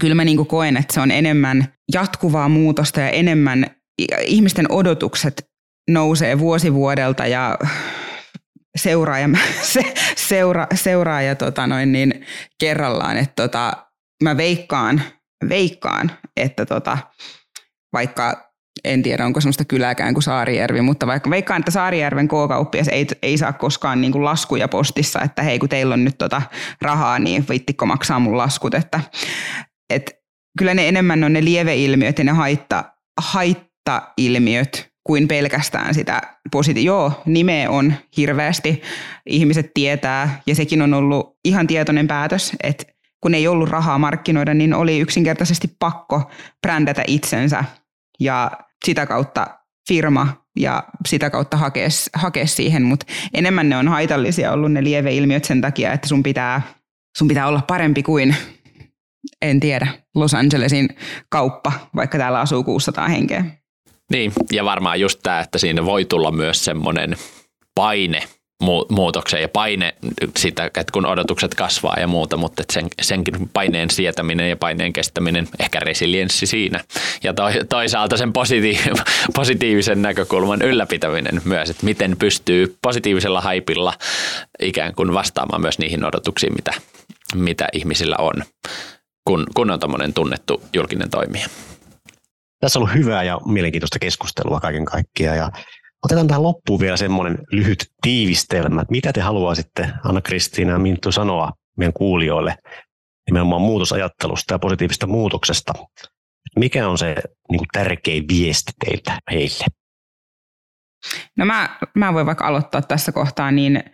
kyllä 0.00 0.14
mä 0.14 0.24
niin 0.24 0.46
koen, 0.46 0.76
että 0.76 0.94
se 0.94 1.00
on 1.00 1.10
enemmän 1.10 1.68
jatkuvaa 1.92 2.48
muutosta 2.48 3.00
ja 3.00 3.08
enemmän 3.08 3.66
ihmisten 4.20 4.72
odotukset 4.72 5.48
nousee 5.90 6.38
vuosi 6.38 6.74
vuodelta 6.74 7.26
ja 7.26 7.58
seuraaja, 8.76 9.28
se, 9.72 9.94
seura, 10.16 10.66
seuraaja 10.74 11.34
tota 11.34 11.66
noin 11.66 11.92
niin, 11.92 12.26
kerrallaan. 12.60 13.16
Että 13.16 13.42
tota, 13.42 13.72
mä 14.22 14.36
veikkaan, 14.36 15.02
veikkaan, 15.48 16.10
että 16.36 16.66
tota, 16.66 16.98
vaikka 17.92 18.53
en 18.84 19.02
tiedä 19.02 19.26
onko 19.26 19.40
semmoista 19.40 19.64
kyläkään 19.64 20.14
kuin 20.14 20.22
Saarijärvi, 20.22 20.80
mutta 20.80 21.06
vaikka 21.06 21.30
veikkaan, 21.30 21.60
että 21.60 21.70
Saarijärven 21.70 22.28
K-kauppias 22.28 22.88
ei, 22.88 23.06
ei 23.22 23.38
saa 23.38 23.52
koskaan 23.52 24.00
niin 24.00 24.12
kuin 24.12 24.24
laskuja 24.24 24.68
postissa, 24.68 25.20
että 25.20 25.42
hei 25.42 25.58
kun 25.58 25.68
teillä 25.68 25.94
on 25.94 26.04
nyt 26.04 26.18
tota 26.18 26.42
rahaa, 26.82 27.18
niin 27.18 27.44
viittikko 27.48 27.86
maksaa 27.86 28.18
mun 28.18 28.36
laskut, 28.36 28.74
että 28.74 29.00
et 29.90 30.24
kyllä 30.58 30.74
ne 30.74 30.88
enemmän 30.88 31.24
on 31.24 31.32
ne 31.32 31.44
lieveilmiöt 31.44 32.18
ja 32.18 32.24
ne 32.24 32.32
haitta, 32.32 32.84
haittailmiöt 33.20 34.94
kuin 35.06 35.28
pelkästään 35.28 35.94
sitä 35.94 36.20
positiivista. 36.50 36.86
Joo, 36.86 37.22
nimeä 37.26 37.70
on 37.70 37.94
hirveästi, 38.16 38.82
ihmiset 39.26 39.70
tietää 39.74 40.40
ja 40.46 40.54
sekin 40.54 40.82
on 40.82 40.94
ollut 40.94 41.38
ihan 41.44 41.66
tietoinen 41.66 42.06
päätös, 42.06 42.52
että 42.62 42.84
kun 43.20 43.34
ei 43.34 43.48
ollut 43.48 43.68
rahaa 43.68 43.98
markkinoida, 43.98 44.54
niin 44.54 44.74
oli 44.74 44.98
yksinkertaisesti 44.98 45.76
pakko 45.78 46.30
brändätä 46.62 47.04
itsensä 47.06 47.64
ja 48.20 48.50
sitä 48.84 49.06
kautta 49.06 49.46
firma 49.88 50.44
ja 50.58 50.84
sitä 51.06 51.30
kautta 51.30 51.56
hakea, 51.56 51.88
hakea 52.14 52.46
siihen, 52.46 52.82
mutta 52.82 53.06
enemmän 53.34 53.68
ne 53.68 53.76
on 53.76 53.88
haitallisia 53.88 54.52
ollut 54.52 54.72
ne 54.72 54.84
lieveilmiöt 54.84 55.44
sen 55.44 55.60
takia, 55.60 55.92
että 55.92 56.08
sun 56.08 56.22
pitää, 56.22 56.62
sun 57.18 57.28
pitää 57.28 57.46
olla 57.46 57.62
parempi 57.66 58.02
kuin 58.02 58.36
en 59.42 59.60
tiedä, 59.60 59.86
Los 60.14 60.34
Angelesin 60.34 60.88
kauppa, 61.30 61.72
vaikka 61.96 62.18
täällä 62.18 62.40
asuu 62.40 62.64
600 62.64 63.08
henkeä. 63.08 63.44
Niin, 64.10 64.32
ja 64.52 64.64
varmaan 64.64 65.00
just 65.00 65.20
tämä, 65.22 65.40
että 65.40 65.58
siinä 65.58 65.84
voi 65.84 66.04
tulla 66.04 66.32
myös 66.32 66.64
semmoinen 66.64 67.16
paine 67.74 68.22
muutokseen 68.90 69.42
ja 69.42 69.48
paine 69.48 69.94
sitä, 70.36 70.64
että 70.64 70.84
kun 70.92 71.06
odotukset 71.06 71.54
kasvaa 71.54 71.96
ja 72.00 72.06
muuta, 72.06 72.36
mutta 72.36 72.62
sen, 72.72 72.88
senkin 73.02 73.48
paineen 73.52 73.90
sietäminen 73.90 74.50
ja 74.50 74.56
paineen 74.56 74.92
kestäminen, 74.92 75.48
ehkä 75.60 75.80
resilienssi 75.80 76.46
siinä. 76.46 76.84
Ja 77.22 77.34
to, 77.34 77.42
toisaalta 77.68 78.16
sen 78.16 78.32
positiiv- 78.32 79.02
positiivisen 79.36 80.02
näkökulman 80.02 80.62
ylläpitäminen 80.62 81.40
myös, 81.44 81.70
että 81.70 81.84
miten 81.84 82.16
pystyy 82.18 82.78
positiivisella 82.82 83.40
haipilla 83.40 83.94
ikään 84.60 84.94
kuin 84.94 85.14
vastaamaan 85.14 85.62
myös 85.62 85.78
niihin 85.78 86.04
odotuksiin, 86.04 86.54
mitä, 86.54 86.72
mitä 87.34 87.68
ihmisillä 87.72 88.16
on 88.18 88.44
kun, 89.24 89.46
kun 89.54 89.70
on 89.70 89.80
tämmöinen 89.80 90.14
tunnettu 90.14 90.62
julkinen 90.72 91.10
toimija. 91.10 91.46
Tässä 92.60 92.78
on 92.78 92.82
ollut 92.82 92.98
hyvää 92.98 93.22
ja 93.22 93.40
mielenkiintoista 93.46 93.98
keskustelua 93.98 94.60
kaiken 94.60 94.84
kaikkiaan. 94.84 95.36
Ja 95.36 95.50
otetaan 96.04 96.28
tähän 96.28 96.42
loppuun 96.42 96.80
vielä 96.80 96.96
semmoinen 96.96 97.38
lyhyt 97.52 97.90
tiivistelmä. 98.02 98.80
Että 98.80 98.92
mitä 98.92 99.12
te 99.12 99.20
haluaisitte, 99.20 99.90
Anna-Kristiina 100.04 100.72
ja 100.72 100.78
Minttu, 100.78 101.12
sanoa 101.12 101.52
meidän 101.76 101.92
kuulijoille 101.92 102.56
nimenomaan 103.30 103.62
muutosajattelusta 103.62 104.54
ja 104.54 104.58
positiivista 104.58 105.06
muutoksesta? 105.06 105.72
Mikä 106.58 106.88
on 106.88 106.98
se 106.98 107.14
niin 107.50 107.58
kuin 107.58 107.68
tärkein 107.72 108.28
viesti 108.28 108.72
teiltä 108.84 109.18
heille? 109.30 109.64
No 111.38 111.44
mä, 111.44 111.78
mä 111.94 112.14
voin 112.14 112.26
vaikka 112.26 112.46
aloittaa 112.46 112.82
tässä 112.82 113.12
kohtaa, 113.12 113.50
niin 113.50 113.84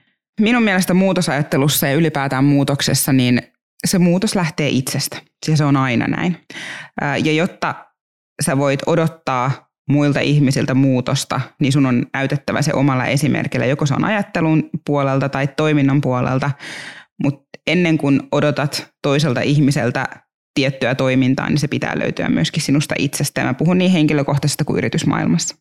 minun 0.40 0.62
mielestä 0.62 0.94
muutosajattelussa 0.94 1.86
ja 1.86 1.94
ylipäätään 1.94 2.44
muutoksessa, 2.44 3.12
niin 3.12 3.42
se 3.86 3.98
muutos 3.98 4.34
lähtee 4.34 4.68
itsestä. 4.68 5.22
Ja 5.48 5.56
se 5.56 5.64
on 5.64 5.76
aina 5.76 6.06
näin. 6.06 6.46
Ja 7.24 7.32
jotta 7.32 7.74
sä 8.42 8.58
voit 8.58 8.80
odottaa 8.86 9.69
muilta 9.90 10.20
ihmisiltä 10.20 10.74
muutosta, 10.74 11.40
niin 11.60 11.72
sun 11.72 11.86
on 11.86 12.06
näytettävä 12.14 12.62
se 12.62 12.74
omalla 12.74 13.06
esimerkillä. 13.06 13.66
Joko 13.66 13.86
se 13.86 13.94
on 13.94 14.04
ajattelun 14.04 14.70
puolelta 14.86 15.28
tai 15.28 15.48
toiminnan 15.56 16.00
puolelta, 16.00 16.50
mutta 17.22 17.58
ennen 17.66 17.98
kuin 17.98 18.22
odotat 18.32 18.92
toiselta 19.02 19.40
ihmiseltä 19.40 20.06
tiettyä 20.54 20.94
toimintaa, 20.94 21.48
niin 21.48 21.58
se 21.58 21.68
pitää 21.68 21.98
löytyä 21.98 22.28
myöskin 22.28 22.62
sinusta 22.62 22.94
itsestä. 22.98 23.44
mä 23.44 23.54
puhun 23.54 23.78
niin 23.78 23.90
henkilökohtaisesta 23.90 24.64
kuin 24.64 24.78
yritysmaailmassa. 24.78 25.56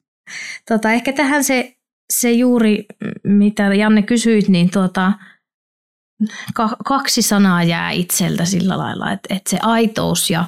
Tota, 0.70 0.92
ehkä 0.92 1.14
tähän 1.14 1.44
se, 1.44 1.78
se 2.14 2.32
juuri, 2.32 2.86
mitä 3.24 3.76
Janne 3.76 4.02
kysyit, 4.02 4.48
niin 4.48 4.72
tuota, 4.72 5.14
kaksi 6.86 7.22
sanaa 7.22 7.64
jää 7.64 7.92
itseltä 7.92 8.46
sillä 8.46 8.78
lailla, 8.78 9.12
että, 9.12 9.36
että 9.36 9.50
se 9.50 9.60
aitous 9.62 10.30
ja, 10.30 10.46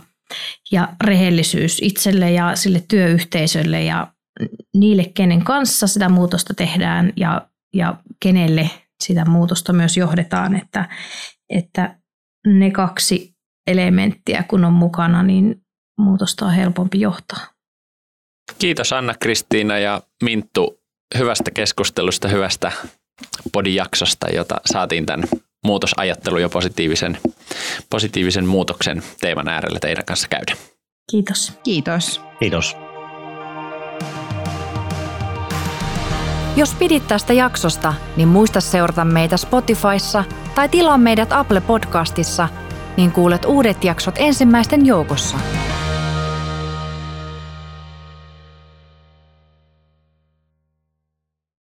ja 0.72 0.88
rehellisyys 1.04 1.80
itselle 1.82 2.32
ja 2.32 2.56
sille 2.56 2.84
työyhteisölle 2.88 3.84
ja 3.84 4.08
niille, 4.78 5.12
kenen 5.14 5.44
kanssa 5.44 5.88
sitä 5.88 6.10
muutosta 6.10 6.54
tehdään 6.54 7.14
ja, 7.16 7.48
ja 7.74 7.96
kenelle 8.24 8.70
sitä 9.04 9.26
muutosta 9.26 9.74
myös 9.74 9.98
johdetaan, 9.98 10.56
että, 10.56 10.90
että 11.50 11.96
ne 12.48 12.72
kaksi 12.72 13.36
elementtiä 13.68 14.44
kun 14.44 14.66
on 14.66 14.74
mukana, 14.74 15.24
niin 15.24 15.62
muutosta 16.00 16.46
on 16.46 16.54
helpompi 16.54 17.00
johtaa. 17.00 17.48
Kiitos 18.60 18.94
Anna-Kristiina 18.94 19.78
ja 19.78 20.02
Minttu 20.24 20.82
hyvästä 21.18 21.52
keskustelusta, 21.52 22.28
hyvästä 22.28 22.72
podijaksosta, 23.52 24.28
jota 24.30 24.56
saatiin 24.66 25.06
tämän 25.06 25.28
muutosajattelu 25.66 26.38
ja 26.38 26.50
positiivisen, 26.50 27.18
positiivisen 27.90 28.46
muutoksen 28.46 29.04
teeman 29.22 29.48
äärellä 29.48 29.80
teidän 29.80 30.06
kanssa 30.06 30.28
käydä. 30.28 30.56
Kiitos. 31.12 31.54
Kiitos. 31.64 32.22
Kiitos. 32.40 32.76
Jos 36.56 36.74
pidit 36.74 37.08
tästä 37.08 37.34
jaksosta, 37.34 37.94
niin 38.18 38.28
muista 38.28 38.62
seurata 38.62 39.06
meitä 39.06 39.38
Spotifyssa 39.38 40.24
tai 40.56 40.70
tilaa 40.70 40.98
meidät 40.98 41.32
Apple 41.32 41.62
Podcastissa, 41.62 42.50
niin 42.98 43.12
kuulet 43.12 43.46
uudet 43.46 43.84
jaksot 43.84 44.16
ensimmäisten 44.18 44.86
joukossa. 44.86 45.38